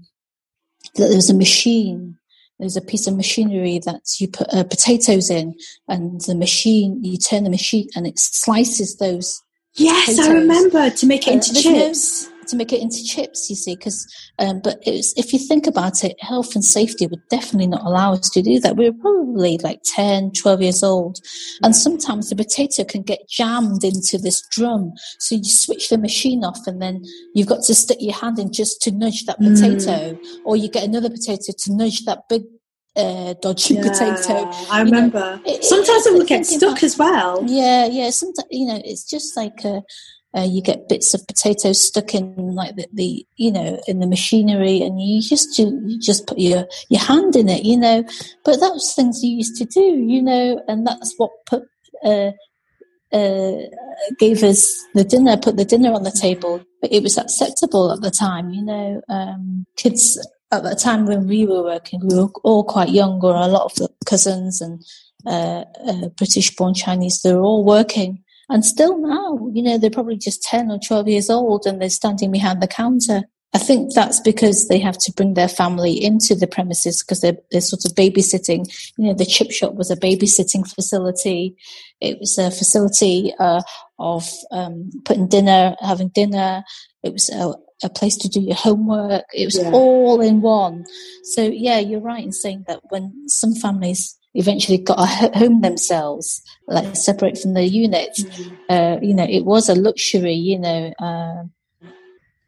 [0.94, 2.16] that there's a machine
[2.58, 5.54] there's a piece of machinery that you put uh, potatoes in
[5.88, 9.42] and the machine you turn the machine and it slices those
[9.74, 10.28] yes potatoes.
[10.28, 13.76] i remember to make it into uh, chips to make it into chips, you see,
[13.76, 14.06] because,
[14.38, 18.28] um, but if you think about it, health and safety would definitely not allow us
[18.30, 18.76] to do that.
[18.76, 21.18] We were probably like 10, 12 years old.
[21.62, 24.92] And sometimes the potato can get jammed into this drum.
[25.18, 27.02] So you switch the machine off and then
[27.34, 30.18] you've got to stick your hand in just to nudge that potato, mm.
[30.44, 32.42] or you get another potato to nudge that big
[32.96, 34.50] uh, dodgy yeah, potato.
[34.70, 35.40] I remember.
[35.44, 37.44] You know, it, sometimes it, it will get stuck about, as well.
[37.46, 38.10] Yeah, yeah.
[38.10, 39.82] Sometimes you know, it's just like a,
[40.36, 44.06] uh, you get bits of potatoes stuck in like the, the, you know in the
[44.06, 48.04] machinery and you just you, just put your your hand in it you know.
[48.44, 51.62] But that was things you used to do you know and that's what put
[52.04, 52.32] uh,
[53.12, 53.56] uh,
[54.18, 56.62] gave us the dinner put the dinner on the table.
[56.82, 60.18] But it was acceptable at the time you know um, kids
[60.52, 63.64] at the time when we were working we were all quite young or a lot
[63.64, 64.84] of the cousins and
[65.24, 69.90] uh, uh, British born Chinese they were all working and still now, you know, they're
[69.90, 73.22] probably just 10 or 12 years old and they're standing behind the counter.
[73.54, 77.38] I think that's because they have to bring their family into the premises because they're,
[77.50, 78.66] they're sort of babysitting.
[78.98, 81.56] You know, the chip shop was a babysitting facility.
[82.00, 83.62] It was a facility uh,
[83.98, 86.64] of um, putting dinner, having dinner.
[87.02, 89.24] It was a, a place to do your homework.
[89.32, 89.70] It was yeah.
[89.72, 90.84] all in one.
[91.22, 95.06] So yeah, you're right in saying that when some families eventually got a
[95.38, 98.10] home themselves, like separate from the unit.
[98.18, 98.54] Mm-hmm.
[98.68, 100.34] Uh, you know, it was a luxury.
[100.34, 101.44] You know, uh,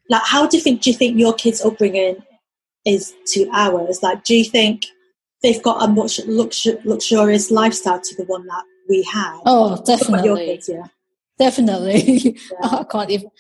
[0.09, 2.23] like how different do you think your kids' upbringing
[2.85, 4.03] is to ours?
[4.03, 4.87] Like, do you think
[5.43, 9.41] they've got a much luxu- luxurious lifestyle to the one that we had?
[9.45, 10.47] Oh, definitely.
[10.47, 10.87] Kids, yeah.
[11.39, 12.37] Definitely.
[12.63, 12.69] Yeah.
[12.81, 13.31] I can't even.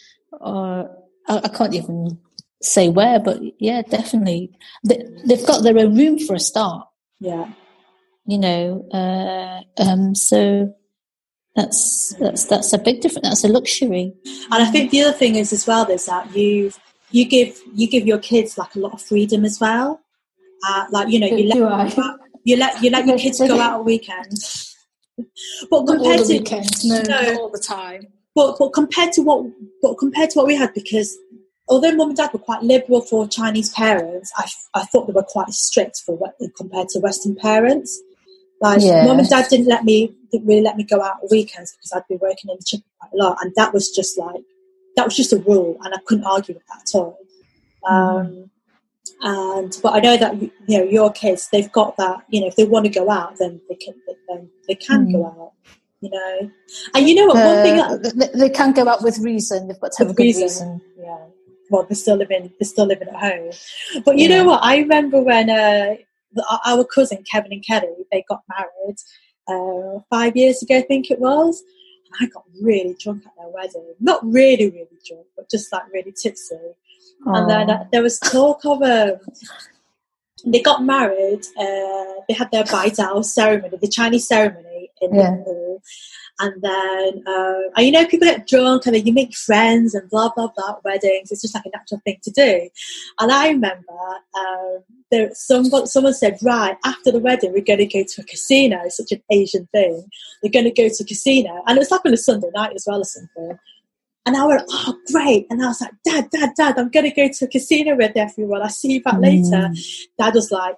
[0.40, 0.84] Uh,
[1.28, 2.18] I can't even
[2.62, 4.52] say where, but yeah, definitely.
[4.84, 6.86] They, they've got their own room for a start.
[7.20, 7.50] Yeah
[8.28, 8.86] you know.
[8.92, 10.72] Uh, um, so
[11.56, 13.26] that's that's that's a big difference.
[13.26, 14.12] That's a luxury.
[14.52, 16.70] And I think the other thing is as well is that you
[17.10, 20.00] you give you give your kids like a lot of freedom as well.
[20.68, 21.96] Uh, like you know, you let
[22.44, 24.76] you let you let your kids go out on weekends.
[25.70, 28.06] But compared to weekends, no, no, all the time.
[28.34, 29.46] But but compared to what
[29.80, 31.16] but compared to what we had, because
[31.68, 35.22] although mum and dad were quite liberal for Chinese parents, I, I thought they were
[35.22, 36.18] quite strict for
[36.56, 38.00] compared to Western parents.
[38.60, 39.06] Like yes.
[39.06, 41.92] mum and dad didn't let me didn't really let me go out on weekends because
[41.92, 44.42] I'd be working in the chicken quite a lot, and that was just like
[44.96, 47.18] that was just a rule, and I couldn't argue with that at all.
[47.88, 48.50] Um,
[49.20, 52.24] and but I know that you know your kids, they've got that.
[52.28, 53.94] You know, if they want to go out, then they can.
[54.28, 55.12] Then they can mm.
[55.12, 55.52] go out.
[56.00, 56.50] You know,
[56.94, 57.36] and you know what?
[57.36, 59.66] Uh, one thing that, they, can go out with reason.
[59.66, 60.42] They've got to have a good reason.
[60.42, 60.80] reason.
[60.96, 61.26] Yeah.
[61.70, 62.52] Well, they're still living.
[62.58, 63.50] They're still living at home.
[64.04, 64.38] But you yeah.
[64.38, 64.62] know what?
[64.62, 65.96] I remember when uh,
[66.66, 68.96] our cousin Kevin and Kelly they got married
[69.48, 71.62] uh, five years ago, I think it was.
[72.20, 73.94] I got really drunk at their wedding.
[74.00, 76.56] Not really, really drunk, but just like really tipsy.
[77.26, 77.38] Aww.
[77.38, 79.18] And then uh, there was talk of um,
[80.46, 81.44] they got married.
[81.58, 85.30] Uh, they had their bridal ceremony, the Chinese ceremony in yeah.
[85.30, 85.82] the hall.
[86.40, 90.08] And then, uh, and you know, people get drunk and then you make friends and
[90.08, 91.32] blah, blah, blah, weddings.
[91.32, 92.68] It's just like a natural thing to do.
[93.18, 93.98] And I remember
[94.38, 94.78] um,
[95.10, 98.80] there, someone, someone said, right, after the wedding, we're going to go to a casino.
[98.84, 100.08] It's such an Asian thing.
[100.42, 101.62] We're going to go to a casino.
[101.66, 103.58] And it was like on a Sunday night as well or something.
[104.26, 105.46] And I went, oh, great.
[105.48, 108.14] And I was like, Dad, Dad, Dad, I'm going to go to a casino with
[108.14, 108.62] everyone.
[108.62, 109.22] I'll see you back mm.
[109.22, 109.70] later.
[110.18, 110.76] Dad was like,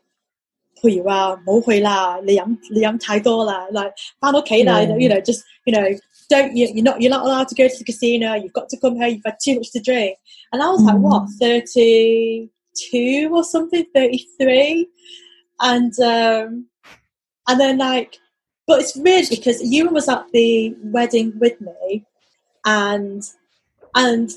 [0.81, 2.19] 不要啊，唔好去啦！
[2.25, 5.83] 你饮你饮太多啦，like 翻屋企啦，you know, just you know,
[6.29, 8.35] don't you, you're not you're not allowed to go to the casino.
[8.35, 9.07] You've got to come here.
[9.07, 10.17] You've had too much to drink.
[10.51, 11.29] And I was like, what, mm.
[11.39, 14.87] thirty two or something, thirty three,
[15.59, 16.67] and um,
[17.47, 18.19] and then like,
[18.67, 22.05] but it's weird because Ewan was at the wedding with me,
[22.65, 23.23] and
[23.95, 24.29] and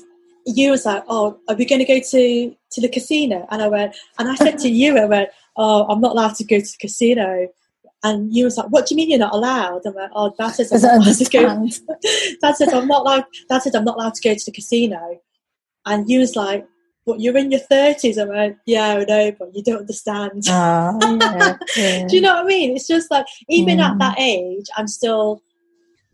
[0.45, 3.67] you was like, "Oh, are we going to go to to the casino?" And I
[3.67, 6.64] went, and I said to you, I went, "Oh, I'm not allowed to go to
[6.64, 7.48] the casino."
[8.02, 10.50] And you was like, "What do you mean you're not allowed?" I went, "Oh, Dad
[10.50, 11.68] says I'm not allowed to go."
[12.42, 13.24] Dad I'm not allowed.
[13.48, 15.20] Dad I'm not allowed to go to the casino.
[15.86, 16.66] And you was like,
[17.06, 20.98] "But you're in your 30s." I went, "Yeah, I know, but you don't understand." Uh,
[21.00, 22.06] yeah, yeah.
[22.08, 22.76] do you know what I mean?
[22.76, 23.84] It's just like even mm.
[23.84, 25.42] at that age, I'm still.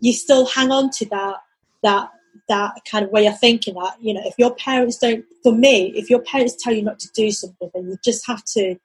[0.02, 1.40] You still hang on to that
[1.82, 2.10] that
[2.48, 5.92] that kind of way of thinking that you know if your parents don't for me
[5.94, 8.76] if your parents tell you not to do something then you just have to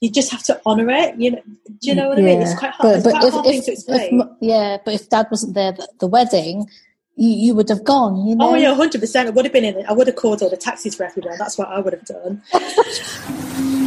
[0.00, 1.42] you just have to honor it you know
[1.80, 2.24] do you know what yeah.
[2.24, 5.08] i mean it's quite hard, but, but if, if, to explain if, yeah but if
[5.08, 6.68] dad wasn't there at the wedding
[7.16, 9.64] you, you would have gone you oh, know oh yeah 100% i would have been
[9.64, 11.92] in it i would have called all the taxis for everyone that's what i would
[11.92, 12.42] have done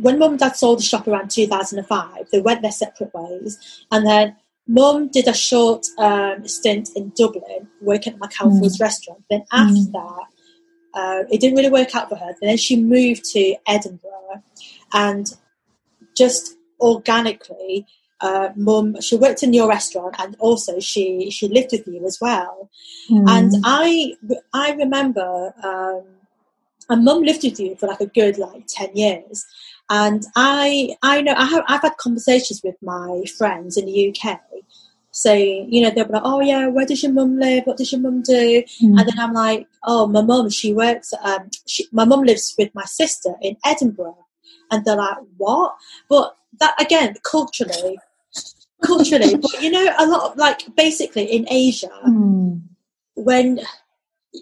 [0.00, 3.84] when mum and dad sold the shop around 2005, they went their separate ways.
[3.90, 4.36] And then
[4.70, 8.80] mum did a short um, stint in Dublin working at McAlford's mm.
[8.80, 9.24] restaurant.
[9.28, 9.92] Then after mm.
[9.92, 10.26] that,
[10.94, 12.34] uh, it didn't really work out for her.
[12.40, 14.44] Then she moved to Edinburgh
[14.92, 15.26] and
[16.16, 17.84] just organically,
[18.20, 22.18] uh, mum, she worked in your restaurant and also she, she lived with you as
[22.20, 22.70] well.
[23.10, 23.28] Mm.
[23.28, 24.14] And I,
[24.54, 26.04] I remember, um,
[26.88, 29.46] and mum lived with you for like a good like 10 years.
[29.90, 34.40] And I, I know I have, I've had conversations with my friends in the UK
[35.10, 37.64] saying, you know, they'll be like, oh yeah, where does your mum live?
[37.64, 38.62] What does your mum do?
[38.80, 38.98] Mm.
[38.98, 42.72] And then I'm like, oh, my mum, she works, um, she, my mum lives with
[42.72, 44.16] my sister in Edinburgh.
[44.70, 45.74] And they're like, what?
[46.08, 47.98] But that, again, culturally,
[48.84, 52.62] culturally, but you know, a lot of, like, basically in Asia, mm.
[53.14, 53.60] when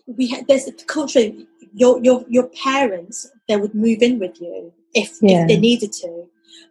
[0.07, 5.43] we, there's culturally, your, your, your parents, they would move in with you if, yeah.
[5.43, 6.25] if they needed to.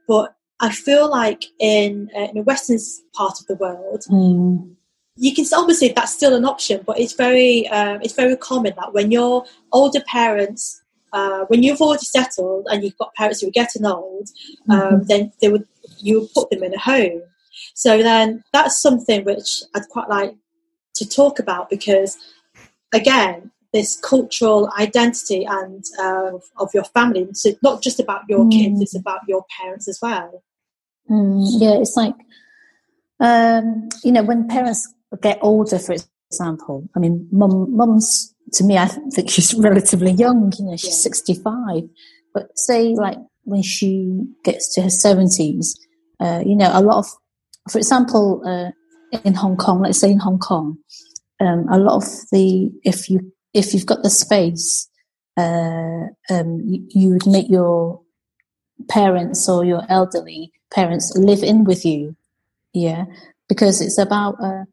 [0.07, 2.77] But I feel like in, uh, in the western
[3.13, 4.75] part of the world, mm.
[5.15, 8.93] you can obviously that's still an option, but it's very um, it's very common that
[8.93, 10.81] when your older parents,
[11.13, 14.29] uh, when you've already settled and you've got parents who are getting old,
[14.69, 15.03] um, mm-hmm.
[15.07, 15.67] then they would
[15.99, 17.21] you would put them in a home.
[17.75, 20.35] So then that's something which I'd quite like
[20.95, 22.17] to talk about because
[22.93, 27.27] again this cultural identity and uh, of your family.
[27.33, 28.51] So it's not just about your mm.
[28.51, 30.43] kids; it's about your parents as well.
[31.09, 32.15] Mm, yeah, it's like
[33.19, 35.95] um, you know when parents get older, for
[36.29, 36.89] example.
[36.95, 40.53] I mean, mum, mum's to me, I think she's relatively young.
[40.57, 41.09] You know, she's yeah.
[41.09, 41.83] sixty-five,
[42.33, 45.77] but say like when she gets to her seventies,
[46.19, 47.07] uh, you know, a lot of,
[47.71, 48.71] for example, uh,
[49.23, 50.77] in Hong Kong, let's say in Hong Kong,
[51.39, 54.87] um, a lot of the if you if you've got the space,
[55.35, 58.01] uh, um, you, you would make your
[58.87, 62.15] parents or your elderly parents live in with you.
[62.73, 63.05] Yeah,
[63.49, 64.65] because it's about, uh,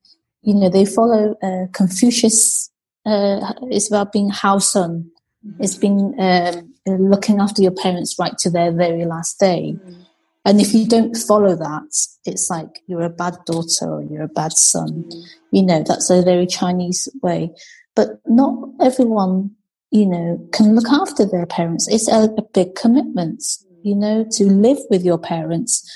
[0.43, 2.70] you know, they follow uh, Confucius.
[3.07, 5.11] Uh, it's about being house son.
[5.47, 5.62] Mm-hmm.
[5.62, 9.76] It's been um, looking after your parents right to their very last day.
[9.76, 10.03] Mm-hmm.
[10.47, 14.28] And if you don't follow that, it's like you're a bad daughter or you're a
[14.28, 15.05] bad son.
[15.05, 15.20] Mm-hmm.
[15.53, 17.53] You know, that's a very Chinese way.
[17.97, 19.51] But not everyone,
[19.90, 21.88] you know, can look after their parents.
[21.88, 23.45] It's a, a big commitment,
[23.82, 25.88] you know, to live with your parents.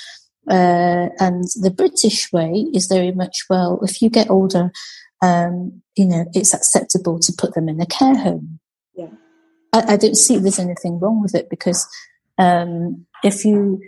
[0.48, 4.70] Uh, and the British way is very much, well, if you get older,
[5.20, 8.60] um, you know, it's acceptable to put them in a care home.
[8.94, 9.10] Yeah.
[9.72, 11.86] I, I don't see there's anything wrong with it because
[12.38, 13.80] um, if you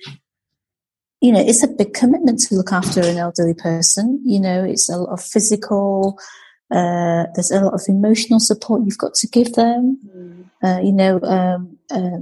[1.20, 4.20] you know, it's a big commitment to look after an elderly person.
[4.24, 6.18] You know, it's a lot of physical,
[6.70, 9.98] uh, there's a lot of emotional support you've got to give them.
[10.06, 10.44] Mm.
[10.62, 12.18] Uh, you know, um, uh,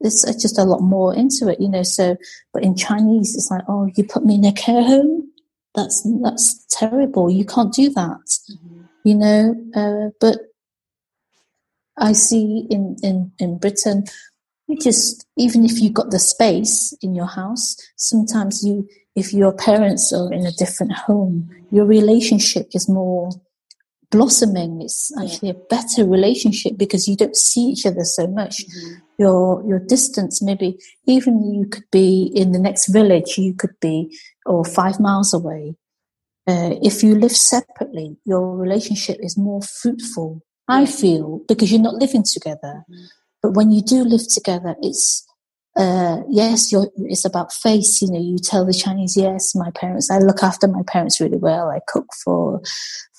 [0.00, 1.82] there's just a lot more into it, you know.
[1.82, 2.16] So,
[2.52, 5.30] but in Chinese, it's like, oh, you put me in a care home?
[5.74, 7.30] That's, that's terrible.
[7.30, 8.82] You can't do that, mm-hmm.
[9.04, 9.54] you know.
[9.74, 10.38] Uh, but
[11.96, 14.04] I see in, in, in Britain,
[14.72, 19.52] you just even if you got the space in your house sometimes you if your
[19.52, 23.30] parents are in a different home your relationship is more
[24.12, 28.54] blossoming it's actually a better relationship because you don't see each other so much.
[28.64, 28.94] Mm-hmm.
[29.18, 30.68] your your distance maybe
[31.06, 33.96] even you could be in the next village you could be
[34.46, 35.74] or five miles away.
[36.46, 42.02] Uh, if you live separately your relationship is more fruitful i feel because you're not
[42.04, 42.74] living together.
[42.90, 43.06] Mm-hmm.
[43.42, 45.26] But when you do live together, it's
[45.76, 48.02] uh, yes, it's about face.
[48.02, 50.10] You know, you tell the Chinese, yes, my parents.
[50.10, 51.70] I look after my parents really well.
[51.70, 52.60] I cook for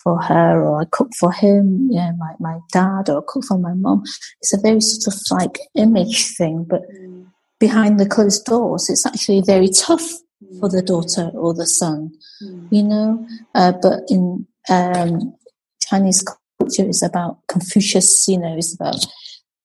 [0.04, 1.88] for her, or I cook for him.
[1.92, 4.04] Yeah, my my dad, or I cook for my mom.
[4.42, 7.26] It's a very sort of like image thing, but mm.
[7.60, 10.08] behind the closed doors, it's actually very tough
[10.44, 10.60] mm.
[10.60, 12.12] for the daughter or the son.
[12.44, 12.68] Mm.
[12.70, 15.36] You know, uh, but in um,
[15.82, 18.28] Chinese culture, it's about Confucius.
[18.28, 19.04] You know, it's about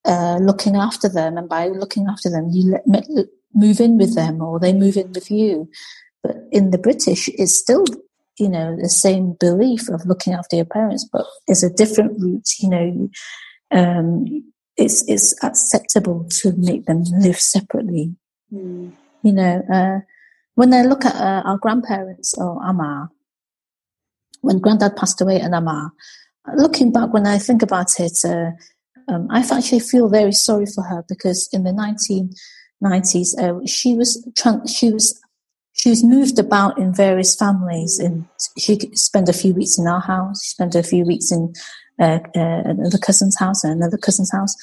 [0.08, 3.06] uh, looking after them, and by looking after them, you let,
[3.54, 5.68] move in with them, or they move in with you.
[6.22, 7.84] But in the British, it's still
[8.38, 12.48] you know the same belief of looking after your parents, but it's a different route.
[12.58, 13.10] You know,
[13.70, 14.44] um,
[14.76, 18.14] it's it's acceptable to make them live separately.
[18.52, 18.92] Mm.
[19.22, 20.00] You know, uh,
[20.54, 23.10] when I look at uh, our grandparents or Ama,
[24.40, 25.92] when Granddad passed away and Ama,
[26.54, 28.52] looking back when I think about it, uh,
[29.08, 31.72] um, I actually feel very sorry for her because in the
[32.82, 34.26] 1990s, uh, she was
[34.66, 35.20] she was
[35.72, 38.26] she was moved about in various families, and
[38.58, 41.52] she spent a few weeks in our house, she spent a few weeks in
[41.98, 44.54] uh, uh, another cousin's house and another cousin's house.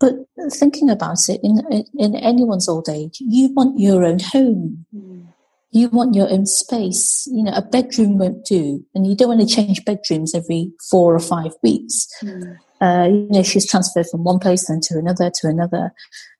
[0.00, 0.14] But
[0.50, 4.84] thinking about it, in in anyone's old age, you want your own home.
[4.94, 5.28] Mm.
[5.70, 7.28] You want your own space.
[7.32, 11.14] You know, a bedroom won't do, and you don't want to change bedrooms every four
[11.14, 12.08] or five weeks.
[12.22, 12.58] Mm.
[12.84, 15.92] Uh, you know, she's transferred from one place then to another to another.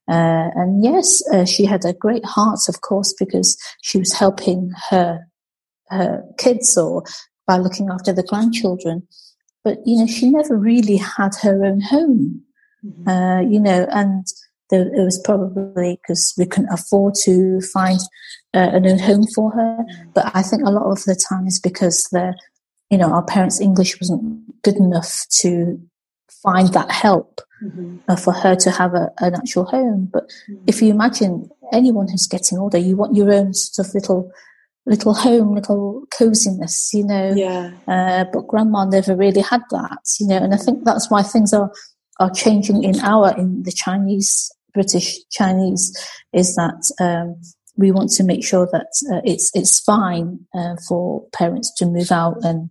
[0.06, 4.70] Uh, and yes, uh, she had a great heart, of course, because she was helping
[4.90, 5.20] her
[5.88, 7.02] her kids or
[7.46, 9.06] by looking after the grandchildren.
[9.62, 12.42] But you know, she never really had her own home.
[12.84, 13.08] Mm-hmm.
[13.08, 14.26] Uh, you know, and
[14.68, 18.00] there, it was probably because we couldn't afford to find
[18.52, 19.78] uh, an own home for her.
[19.78, 20.10] Mm-hmm.
[20.14, 22.38] But I think a lot of the time is because the
[22.90, 25.80] you know our parents' English wasn't good enough to
[26.44, 27.96] find that help mm-hmm.
[28.08, 30.08] uh, for her to have a, an actual home.
[30.12, 30.64] But mm-hmm.
[30.66, 34.30] if you imagine anyone who's getting older, you want your own sort of little
[34.86, 37.32] little home, little coziness, you know.
[37.34, 37.70] Yeah.
[37.88, 40.36] Uh, but grandma never really had that, you know.
[40.36, 41.72] And I think that's why things are
[42.20, 45.96] are changing in our in the Chinese British Chinese
[46.32, 47.40] is that um,
[47.76, 52.12] we want to make sure that uh, it's it's fine uh, for parents to move
[52.12, 52.70] out and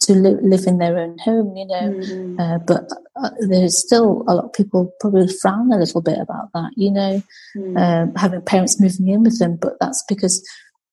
[0.00, 1.90] to li- live in their own home, you know.
[1.90, 2.40] Mm-hmm.
[2.40, 6.50] Uh, but uh, there's still a lot of people probably frown a little bit about
[6.54, 7.22] that, you know,
[7.56, 7.76] mm-hmm.
[7.76, 9.56] um, having parents moving in with them.
[9.56, 10.46] But that's because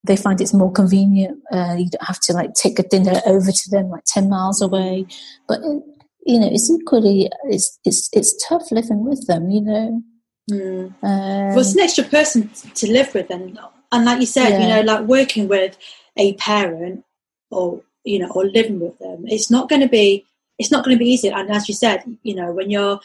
[0.04, 1.40] they find it's more convenient.
[1.52, 4.62] Uh, you don't have to like take a dinner over to them like ten miles
[4.62, 5.06] away.
[5.48, 5.80] But uh,
[6.26, 10.04] you know, it's equally it's it's it's tough living with them, you know.
[10.52, 10.86] Mm.
[10.86, 13.58] Um, well, it's an extra person to live with, and
[13.92, 14.62] and like you said, yeah.
[14.62, 15.78] you know, like working with
[16.18, 17.04] a parent
[17.52, 19.26] or you know, or living with them.
[19.28, 20.26] It's not going to be,
[20.58, 21.30] it's not going to be easy.
[21.30, 23.00] And as you said, you know, when you're,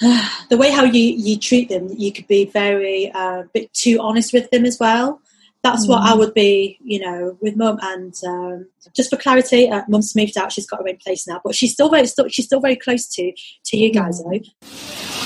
[0.00, 4.32] the way how you, you treat them, you could be very, uh, bit too honest
[4.32, 5.20] with them as well.
[5.62, 5.90] that's mm.
[5.90, 7.78] what I would be, you know, with mum.
[7.82, 11.40] And um, just for clarity, uh, mum's moved out; she's got her own place now,
[11.44, 13.32] but she's still very, still, she's still very close to
[13.66, 14.42] to you guys, mm.
[14.42, 15.17] though.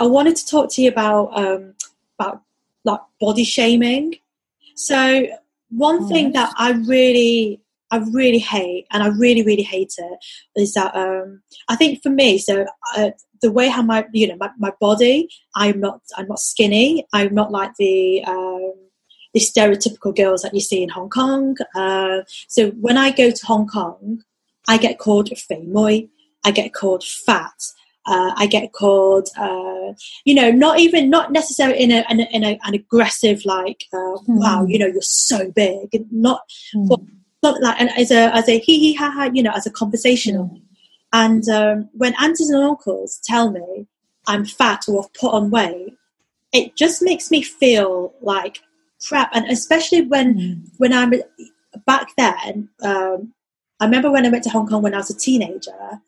[0.00, 1.74] I wanted to talk to you about um,
[2.18, 2.42] about
[2.84, 4.16] like body shaming.
[4.74, 5.26] So
[5.68, 10.18] one oh, thing that I really I really hate, and I really, really hate it,
[10.56, 12.64] is that um, I think for me, so
[12.96, 13.10] uh,
[13.42, 17.06] the way how my, you know, my, my body, I'm not, I'm not skinny.
[17.12, 18.74] I'm not like the, um,
[19.34, 21.56] the stereotypical girls that you see in Hong Kong.
[21.74, 24.22] Uh, so when I go to Hong Kong,
[24.68, 26.02] I get called fei moi.
[26.44, 27.60] I get called fat.
[28.06, 29.92] Uh, I get called, uh,
[30.24, 33.84] you know, not even, not necessarily in, a, in, a, in a, an aggressive, like,
[33.92, 34.24] uh, mm.
[34.26, 36.06] wow, you know, you're so big.
[36.10, 36.40] Not,
[36.74, 36.88] mm.
[37.42, 39.70] but like and as a as a hee hee ha ha, you know, as a
[39.70, 40.46] conversational.
[40.46, 40.62] Mm.
[41.12, 43.86] And um, when aunties and uncles tell me
[44.26, 45.94] I'm fat or I've put on weight,
[46.52, 48.60] it just makes me feel like
[49.06, 49.30] crap.
[49.34, 50.70] And especially when mm.
[50.78, 51.12] when I'm
[51.86, 53.34] back then, um,
[53.78, 56.00] I remember when I went to Hong Kong when I was a teenager.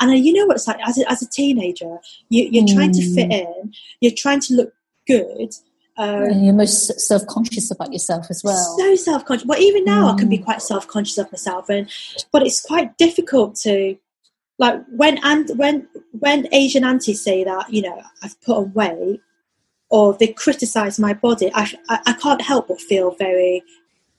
[0.00, 2.74] And you know what it's like as a, as a teenager, you, are mm.
[2.74, 3.40] trying to fit mm.
[3.40, 4.72] in, you're trying to look
[5.06, 5.52] good,
[5.98, 8.76] um, and you're most self conscious about yourself as well.
[8.78, 9.46] So self conscious.
[9.46, 10.14] Well, even now mm.
[10.14, 10.44] I can be mm.
[10.44, 11.90] quite self conscious of myself, and
[12.30, 13.98] but it's quite difficult to
[14.58, 19.20] like when and when when Asian aunties say that you know I've put on weight
[19.90, 23.62] or they criticize my body, I, I, I can't help but feel very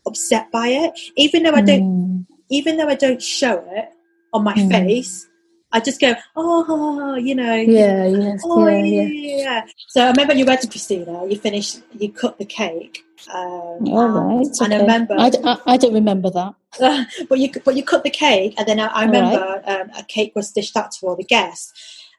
[0.05, 2.25] upset by it, even though I don't mm.
[2.49, 3.89] even though I don't show it
[4.34, 4.69] on my mm.
[4.69, 5.28] face.
[5.72, 9.65] I just go, oh, you know, yeah, yes, oh, yeah, yeah, yeah, yeah.
[9.88, 13.05] So I remember you went to Christina, you finished, you cut the cake.
[13.32, 16.55] Um, All right, and, I remember, I, I, I, don't remember that.
[17.30, 19.82] but you, but you cut the cake, and then I, I remember right.
[19.82, 21.72] um, a cake was dished out to all the guests,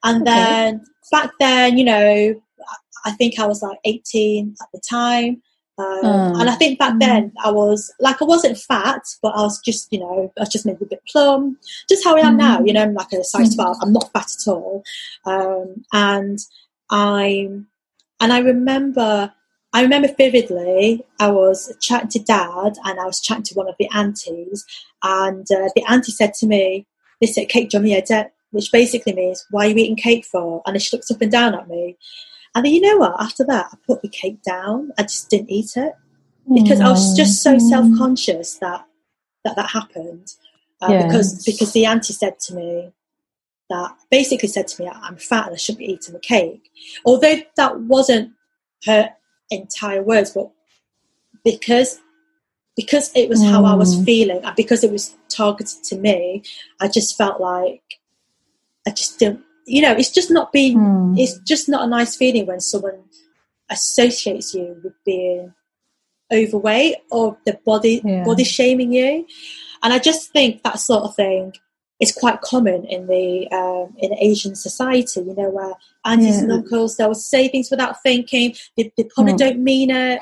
[0.05, 0.37] and okay.
[0.37, 2.41] then back then, you know,
[3.05, 5.43] I think I was like eighteen at the time.
[5.81, 6.41] Um, mm.
[6.41, 9.93] And I think back then I was like I wasn't fat, but I was just
[9.93, 11.59] you know I was just maybe a bit plump,
[11.89, 12.39] just how I am mm.
[12.39, 12.61] now.
[12.61, 13.77] You know, I'm like a size twelve.
[13.81, 14.83] I'm not fat at all,
[15.25, 16.39] um, and
[16.91, 17.69] I'm
[18.21, 19.33] and I remember
[19.73, 21.05] I remember vividly.
[21.19, 24.67] I was chatting to dad, and I was chatting to one of the aunties,
[25.03, 26.87] and uh, the auntie said to me,
[27.21, 28.01] "This is cake jummy
[28.53, 31.55] which basically means why are you eating cake for?" And she looked up and down
[31.55, 31.97] at me,
[32.55, 33.21] and then you know what?
[33.21, 34.93] After that, I put the cake down.
[34.99, 35.93] I just didn't eat it
[36.53, 38.85] because I was just so self conscious that
[39.45, 40.35] that that happened.
[40.81, 41.05] Uh, yes.
[41.07, 42.93] Because because the auntie said to me
[43.69, 46.71] that basically said to me, "I'm fat and I shouldn't be eating the cake."
[47.05, 48.33] Although that wasn't
[48.87, 49.11] her
[49.51, 50.51] entire words, but
[51.45, 52.01] because
[52.75, 53.51] because it was mm.
[53.51, 54.05] how I was mm.
[54.05, 56.43] feeling and because it was targeted to me,
[56.81, 57.83] I just felt like
[58.87, 61.19] I just didn't you know, it's just not being, mm.
[61.19, 63.05] it's just not a nice feeling when someone
[63.71, 65.55] associates you with being
[66.33, 68.25] overweight or the body yeah.
[68.25, 69.27] body shaming you.
[69.83, 71.55] And I just think that sort of thing
[72.01, 75.21] is quite common in the um, in Asian society.
[75.21, 76.43] You know, where aunties yeah.
[76.43, 78.55] and uncles they'll say things without thinking.
[78.77, 79.39] They, they probably mm.
[79.39, 80.21] don't mean it,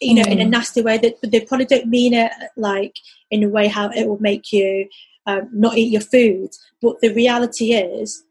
[0.00, 0.32] you know, mm.
[0.32, 0.50] in a hmm.
[0.50, 0.98] nasty way.
[0.98, 2.96] That they, they probably don't mean it like
[3.30, 4.88] in a way how it will make you
[5.26, 6.50] um, not eat your food.
[6.80, 8.22] But the reality is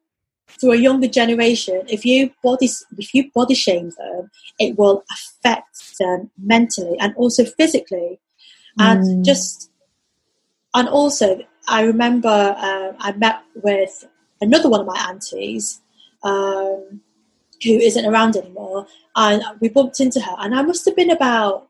[0.60, 4.30] for a younger generation, if you body if you body shame them,
[4.60, 8.20] it will affect them mentally and also physically,
[8.80, 9.26] and mm.
[9.26, 9.72] just
[10.74, 14.08] and also I remember uh, I met with
[14.42, 15.82] another one of my aunties
[16.24, 17.02] um,
[17.64, 21.68] who isn't around anymore, and we bumped into her, and I must have been about.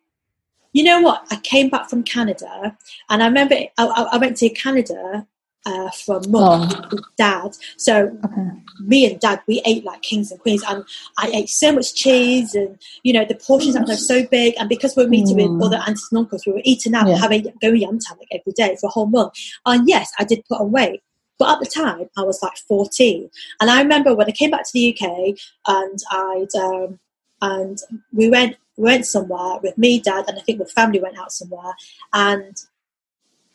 [0.73, 1.25] You know what?
[1.31, 2.77] I came back from Canada,
[3.09, 5.25] and I remember I, I went to Canada
[5.65, 6.99] uh, from mum, oh.
[7.17, 7.55] dad.
[7.77, 8.49] So okay.
[8.79, 10.83] me and dad, we ate like kings and queens, and
[11.17, 14.55] I ate so much cheese, and you know the portions are so big.
[14.57, 15.57] And because we're meeting mm.
[15.57, 17.17] with other aunties and uncles, we were eating out, yeah.
[17.17, 19.33] having going yum tam like every day for a whole month.
[19.65, 21.01] And yes, I did put on weight.
[21.37, 23.29] But at the time, I was like 14.
[23.59, 25.37] And I remember when I came back to the UK
[25.67, 26.99] and I'd, um,
[27.41, 27.77] and
[28.13, 31.73] we went, went somewhere with me, dad, and I think the family went out somewhere.
[32.13, 32.55] And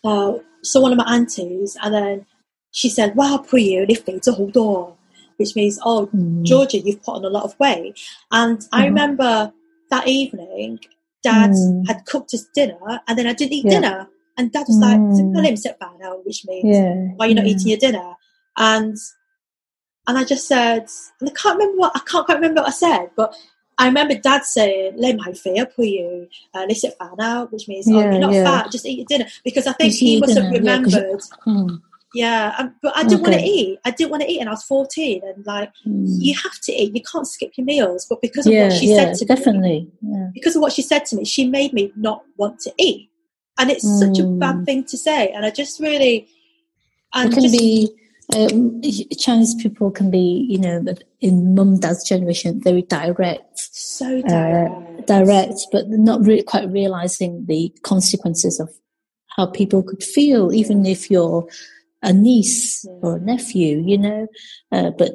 [0.04, 2.26] uh, saw one of my aunties, and then
[2.72, 4.96] she said, "Wow, 配嘢你肥咗好多,"
[5.38, 6.44] which means, "Oh, mm.
[6.44, 7.96] Georgia, you've put on a lot of weight."
[8.32, 8.68] And mm.
[8.72, 9.52] I remember
[9.90, 10.80] that evening,
[11.24, 11.88] Dad mm.
[11.88, 13.80] had cooked us dinner, and then I didn't eat yeah.
[13.80, 15.00] dinner, and Dad was like,
[15.34, 16.94] "Let him sit down now," which means, yeah.
[17.16, 18.16] "Why are you not eating your dinner?"
[18.58, 18.98] And
[20.08, 20.88] and I just said,
[21.20, 23.36] and I can't remember what I can't quite remember what I said, but
[23.81, 27.67] I remember Dad saying, "Let my fear for you, uh, let it fan out," which
[27.67, 28.45] means, "Oh, you're not yeah.
[28.45, 30.85] fat, just eat your dinner." Because I think Just he must have dinner, yeah, you-
[30.85, 31.23] remembered.
[31.45, 31.75] Hmm,
[32.13, 33.79] Yeah, um, but I didn't want to eat.
[33.85, 36.05] I didn't want to eat, and I was 14, and like hmm.
[36.27, 36.95] you have to eat.
[36.95, 38.07] You can't skip your meals.
[38.11, 39.79] But because of yeah, what she yeah, said to me, definitely.
[40.03, 40.29] Yeah.
[40.35, 43.09] because of what she said to me, she made me not want to eat,
[43.59, 44.65] and it's such a bad Mm.
[44.67, 45.29] thing to say.
[45.35, 46.27] And I just really,
[47.15, 47.89] and it can just, be
[48.37, 48.81] um,
[49.19, 50.85] Chinese people can be, you know,
[51.21, 55.07] in mum dad's generation, very direct, so uh, direct.
[55.07, 58.71] direct, but not really quite realizing the consequences of
[59.37, 61.47] how people could feel, even if you're
[62.03, 64.27] a niece or a nephew, you know.
[64.73, 65.13] Uh, but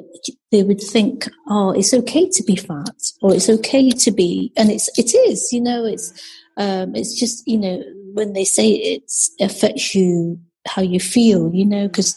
[0.52, 4.70] they would think, oh, it's okay to be fat, or it's okay to be, and
[4.70, 6.12] it's it is, you know, it's
[6.56, 7.82] um, it's just you know
[8.14, 9.10] when they say it
[9.40, 12.16] affects you how you feel, you know, because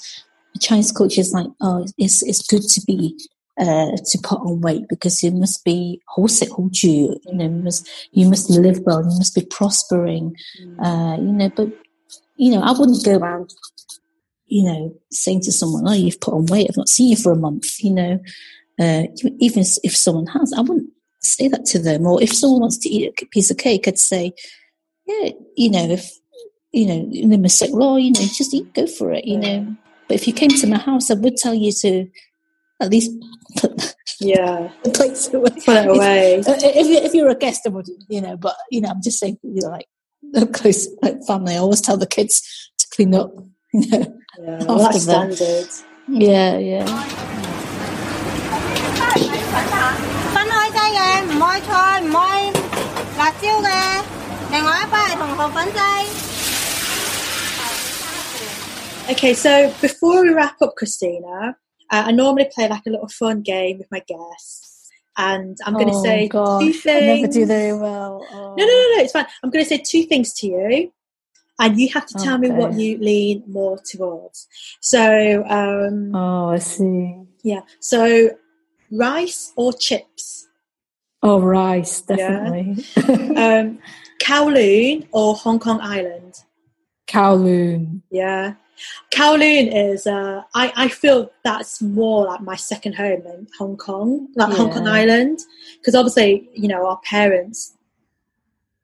[0.60, 3.16] Chinese culture is like, oh, it's it's good to be
[3.58, 8.28] uh, to put on weight because you must be 好食好住, you know, you must you
[8.28, 10.34] must live well, you must be prospering,
[10.78, 11.50] uh, you know.
[11.54, 11.68] But
[12.36, 13.50] you know, I wouldn't go around,
[14.46, 16.68] you know, saying to someone, "Oh, you've put on weight.
[16.68, 18.18] I've not seen you for a month." You know,
[18.80, 19.04] uh,
[19.38, 22.06] even if someone has, I wouldn't say that to them.
[22.06, 24.32] Or if someone wants to eat a piece of cake, I'd say,
[25.06, 26.10] "Yeah, you know, if
[26.72, 29.76] you know, in the mistake law, you know, just eat, go for it." You know.
[30.09, 32.07] But if you came to my house, I would tell you to
[32.81, 33.11] at least
[33.57, 35.49] put yeah, the plates away.
[35.63, 36.39] put it away.
[36.39, 38.35] Uh, If, you- if you're a guest, I wouldn't, you know.
[38.35, 39.87] But you know, I'm just saying, you know, like
[40.35, 41.53] a close like family.
[41.53, 42.41] I always tell the kids
[42.79, 43.31] to clean up.
[43.71, 44.15] You know.
[44.41, 45.31] Yeah, well, that's After them.
[45.33, 45.69] standard.
[46.07, 46.85] Yeah, yeah.
[59.09, 61.55] Okay, so before we wrap up, Christina,
[61.91, 64.87] uh, I normally play like a little fun game with my guests,
[65.17, 67.21] and I'm going to oh, say gosh, two I things.
[67.21, 68.27] never do very well.
[68.31, 68.55] Oh.
[68.55, 69.25] No, no, no, no, it's fine.
[69.43, 70.93] I'm going to say two things to you,
[71.59, 74.47] and you have to tell me what you lean more towards.
[74.79, 77.15] So, um, Oh, I see.
[77.41, 78.29] yeah, so
[78.91, 80.47] rice or chips,
[81.23, 82.15] Oh, rice, Yeah.
[82.15, 82.85] definitely.
[83.37, 83.79] um,
[84.21, 86.35] Kowloon or Hong Kong Island.
[87.07, 88.01] Kowloon.
[88.11, 88.53] Yeah.
[89.11, 94.27] Kowloon is, uh, I, I feel that's more like my second home than Hong Kong,
[94.35, 95.39] like Hong Kong Island.
[95.79, 97.75] Because obviously, you know, our parents,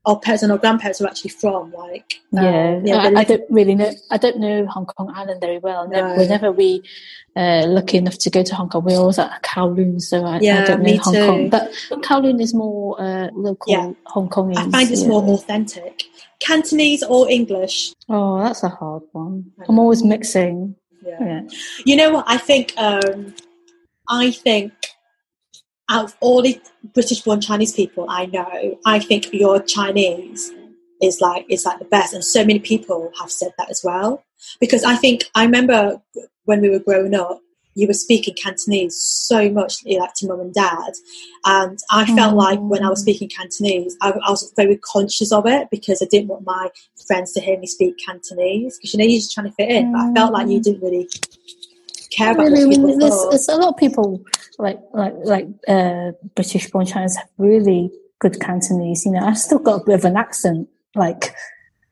[0.06, 3.76] our parents and our grandparents are actually from like, Yeah, yeah, I, I don't really
[3.76, 3.92] know.
[4.12, 5.88] I don't know Hong Kong Island very well.
[5.88, 6.16] No.
[6.16, 6.84] Whenever we
[7.36, 10.66] uh, lucky enough to go to Hong Kong, we're always at Kowloon, so I, I
[10.66, 11.26] don't know Hong too.
[11.26, 11.50] Kong.
[11.50, 11.72] But
[12.04, 13.92] Kowloon is more uh, local Yeah.
[14.08, 14.58] Hong Kongese.
[14.58, 15.08] I find it's yeah.
[15.08, 16.04] more authentic.
[16.40, 17.94] Cantonese or English?
[18.10, 19.52] Oh, that's a hard one.
[19.68, 20.76] I'm always mixing.
[21.04, 21.18] Yeah.
[21.20, 21.42] Yeah.
[21.86, 22.26] You know what?
[22.28, 23.34] I think um,
[24.10, 24.74] I think
[25.90, 26.60] out of all the
[26.94, 30.52] British-born Chinese people I know, I think your Chinese
[31.02, 34.24] is like is like the best, and so many people have said that as well.
[34.60, 36.02] Because I think I remember
[36.46, 37.42] when we were growing up,
[37.76, 40.94] you were speaking Cantonese so much, know, like to mum and dad,
[41.46, 45.46] and I felt like when I was speaking Cantonese, I, I was very conscious of
[45.46, 46.70] it because I didn't want my
[47.06, 49.92] friends to hear me speak Cantonese because you know you're just trying to fit in.
[49.92, 50.64] But I felt like you mm.
[50.64, 51.10] didn't really
[52.16, 54.24] care about Really, I mean, there's, a lot of people
[54.58, 59.06] like like like uh, British born Chinese have really good Cantonese.
[59.06, 60.70] You know, I've still got a bit of an accent.
[60.96, 61.34] Like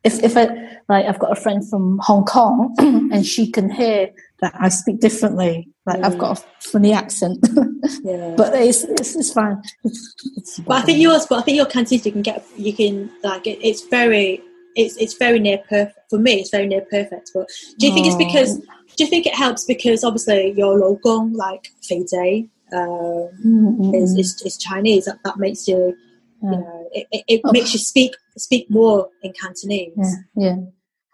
[0.03, 0.45] if if I
[0.89, 4.09] like I've got a friend from Hong Kong and she can hear
[4.43, 5.69] that I speak differently.
[5.86, 7.39] Like I've got a funny accent,
[8.03, 8.36] Yeah.
[8.38, 9.61] but it's it's, it's fine.
[9.84, 12.74] It's, it's But I think yours, but I think your Cantonese, you can get, you
[12.74, 14.41] can like, it, it's very,
[14.76, 16.39] it's it's very near perfect for me.
[16.41, 17.32] It's very near perfect.
[17.34, 17.49] But
[17.80, 18.61] do you think it's because?
[18.95, 24.15] Do you think it helps because obviously your logong, like Fei Zhe, um, Mm, is,
[24.17, 25.05] is is Chinese?
[25.05, 25.95] That, that makes you,
[26.41, 26.51] Yeah.
[26.51, 27.51] you know, it, it, it Oh.
[27.51, 29.93] makes you speak speak more in Cantonese.
[29.97, 30.55] yeah, yeah.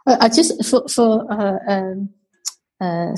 [0.08, 2.10] I, I just for for uh, um,
[2.82, 3.16] uh,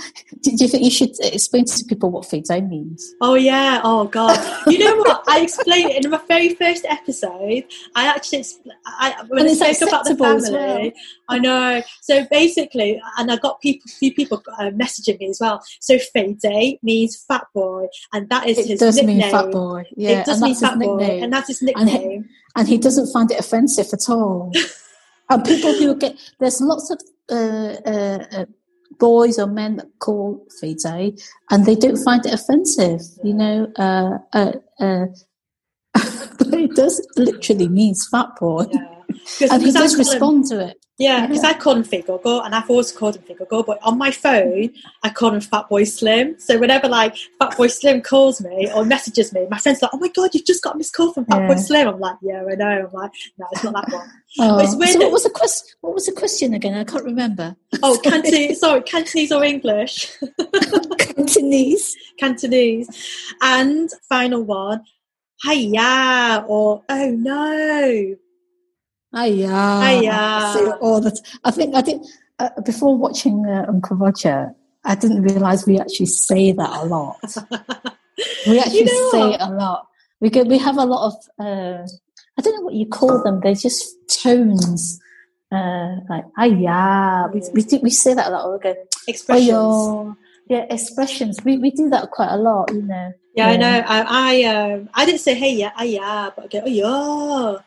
[0.42, 3.14] do you think you should explain to people what fei zai means?
[3.20, 3.80] Oh yeah.
[3.84, 4.38] Oh god.
[4.66, 5.22] You know what?
[5.28, 7.64] I explained it in my very first episode.
[7.94, 8.44] I actually,
[8.86, 10.94] I when And I spoke about the family.
[11.28, 11.82] I know.
[12.02, 15.62] So basically, and I got people, few people uh, messaging me as well.
[15.80, 15.98] So
[16.42, 19.18] Day means fat boy, and that is It his does nickname.
[19.18, 19.84] mean fat boy.
[19.96, 21.22] Yeah, it does mean fat boy, nickname.
[21.24, 22.28] and that's his And he- nickname.
[22.56, 24.52] and he doesn't find it offensive at all.
[25.30, 28.44] and people who get there's lots of uh, uh, uh,
[29.00, 30.46] boys or men that call
[30.78, 31.12] Zai,
[31.50, 33.00] and they don't find it offensive.
[33.24, 35.06] You know, uh, uh, uh,
[35.94, 39.48] but it does literally means fat boy, yeah.
[39.52, 40.76] And he does call him- respond to it.
[41.00, 44.10] Yeah, because I call him Figogo, and I've always called him Figogo, but on my
[44.10, 44.68] phone,
[45.02, 46.38] I call him Fat Boy Slim.
[46.38, 49.98] So whenever like Fat Boy Slim calls me or messages me, my friend's like, "Oh
[49.98, 51.56] my god, you've just got this call from Fatboy Yeah.
[51.56, 54.98] Slim." I'm like, "Yeah, I know." I'm like, "No, it's not that one." Oh, so
[55.00, 55.74] what was the question?
[55.80, 56.74] What was the question again?
[56.74, 57.56] I can't remember.
[57.82, 60.12] Oh, Cantonese, sorry, Cantonese or English?
[60.98, 61.96] Cantonese.
[62.18, 63.34] Cantonese.
[63.40, 64.82] And final one,
[65.42, 68.16] hiya or oh no.
[69.12, 70.00] Yeah.
[70.00, 70.12] Hiya.
[70.12, 72.00] I it all the t- I think I did
[72.38, 74.54] uh, before watching uh, Uncle Roger.
[74.84, 77.18] I didn't realize we actually say that a lot.
[78.46, 79.34] We actually know say what?
[79.34, 79.86] it a lot.
[80.20, 81.86] We get, we have a lot of uh,
[82.38, 83.40] I don't know what you call them.
[83.40, 85.00] They're just tones.
[85.50, 88.52] Uh, like yeah, we we, do, we say that a lot.
[88.52, 88.74] We go
[89.08, 89.46] Expressions.
[89.48, 90.12] yeah,
[90.58, 91.42] yeah, expressions.
[91.44, 93.12] We we do that quite a lot, you know.
[93.34, 93.84] Yeah, I know.
[93.86, 97.52] I I, um, I didn't say hey yeah, ah, yeah, but I go oh yeah,
[97.52, 97.58] Yeah.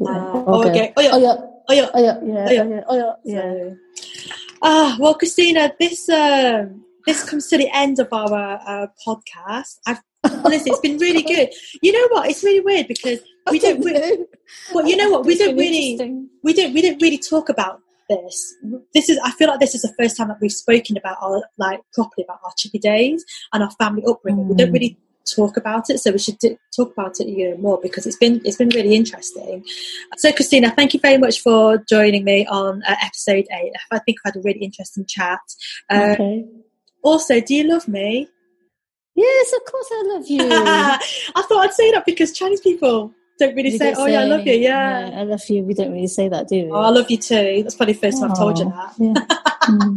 [0.00, 0.92] Uh, oh, okay.
[0.96, 1.10] Oh, yeah.
[1.12, 1.36] Oh yeah.
[1.68, 1.90] oh yeah.
[1.94, 2.18] Oh yeah.
[2.20, 2.46] Oh, yeah.
[2.48, 2.82] Oh yeah.
[2.88, 3.12] Oh yeah.
[3.24, 3.40] yeah.
[3.40, 3.76] So,
[4.62, 9.78] ah, well, Christina, this um, this comes to the end of our uh, podcast.
[9.86, 11.48] I've honestly, it's been really good.
[11.82, 12.28] You know what?
[12.28, 13.20] It's really weird because
[13.50, 13.82] we don't.
[13.84, 14.26] Re-
[14.74, 15.24] well, you know what?
[15.24, 15.96] We don't really.
[16.42, 18.54] we don't we don't really talk about this.
[18.94, 21.42] This is I feel like this is the first time that we've spoken about our
[21.58, 24.48] like properly about our chippy days and our family upbringing.
[24.48, 24.74] We don't Mm.
[24.74, 24.98] really
[25.34, 28.16] talk about it, so we should do, talk about it you know more because it's
[28.16, 29.64] been it's been really interesting.
[30.16, 33.72] So Christina, thank you very much for joining me on uh, episode eight.
[33.90, 35.40] I think I've had a really interesting chat.
[35.90, 36.44] Uh, okay.
[37.02, 38.28] Also, do you love me?
[39.14, 40.40] Yes, of course I love you.
[40.50, 44.40] I thought I'd say that because Chinese people don't really say, "Oh yeah, I love
[44.40, 45.10] you." say, Yeah.
[45.14, 45.62] I love you.
[45.62, 46.70] We don't really say that, do we?
[46.70, 47.62] Oh, I love you too.
[47.62, 48.94] That's probably the first time I've told you that.
[48.98, 49.36] yeah.
[49.66, 49.96] Mm.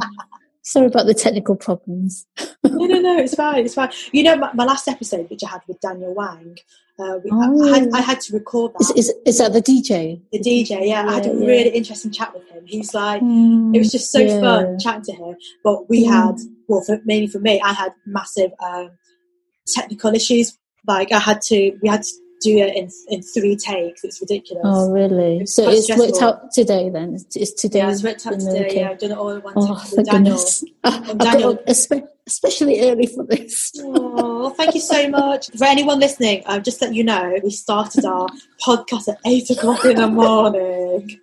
[0.70, 2.28] Sorry about the technical problems.
[2.64, 3.90] no, no, no, it's fine, it's fine.
[4.12, 6.58] You know, my, my last episode, which I had with Daniel Wang,
[7.00, 7.96] uh, we, I, I, had, Oh.
[7.96, 8.98] I had to record Is, that.
[9.00, 10.22] is, is that the DJ?
[10.32, 11.48] the DJ, yeah, I had a Yeah, yeah.
[11.48, 12.64] really interesting chat with him.
[12.68, 14.40] He's like, Mm, it was just so yeah.
[14.42, 15.36] fun chatting to him.
[15.64, 16.28] But we Yeah.
[16.28, 16.36] had,
[16.68, 18.92] well, for, mainly for me, I had massive um,
[19.66, 20.58] technical issues.
[20.86, 24.04] Like, I had to, we had to do it in in three takes.
[24.04, 24.64] It's ridiculous.
[24.66, 25.40] Oh, really?
[25.40, 26.28] It's So it's worked stressful.
[26.28, 27.16] out today then?
[27.36, 27.80] It's, today?
[27.80, 28.66] yeah, it's worked out today.
[28.68, 28.80] okay.
[28.82, 30.36] Yeah, I've done it all in one Oh, thank Daniel.
[30.38, 30.64] goodness.
[31.18, 33.72] Daniel- espe- especially early for this.
[33.80, 35.50] Oh, thank you so much.
[35.58, 38.28] For anyone listening, I'll just let you know we started our
[38.66, 41.20] podcast at eight o'clock in the morning.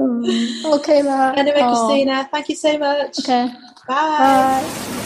[0.00, 1.36] Oh, okay, love.
[1.36, 3.18] Anyway, Oh, Christina, thank you so much.
[3.20, 3.48] Okay.
[3.88, 4.62] Bye.
[4.62, 5.04] Bye.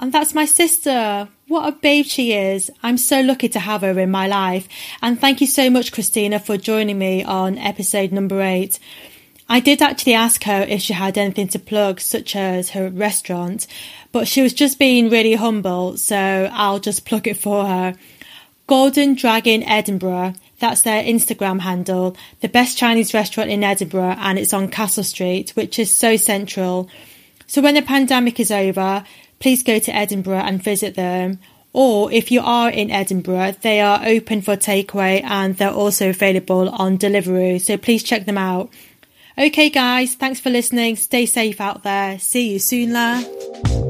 [0.00, 1.28] And that's my sister.
[1.48, 2.70] What a babe she is.
[2.82, 4.68] I'm so lucky to have her in my life.
[5.02, 8.78] And thank you so much, Christina, for joining me on episode number eight.
[9.48, 13.66] I did actually ask her if she had anything to plug, such as her restaurant,
[14.10, 17.94] but she was just being really humble, so I'll just plug it for her.
[18.66, 24.54] Golden Dragon Edinburgh, that's their Instagram handle, the best Chinese restaurant in Edinburgh, and it's
[24.54, 26.88] on Castle Street, which is so central.
[27.46, 29.04] So when the pandemic is over,
[29.44, 31.38] please go to Edinburgh and visit them.
[31.74, 36.70] Or if you are in Edinburgh, they are open for takeaway and they're also available
[36.70, 37.58] on delivery.
[37.58, 38.70] So please check them out.
[39.36, 40.96] Okay, guys, thanks for listening.
[40.96, 42.18] Stay safe out there.
[42.18, 43.83] See you soon, la.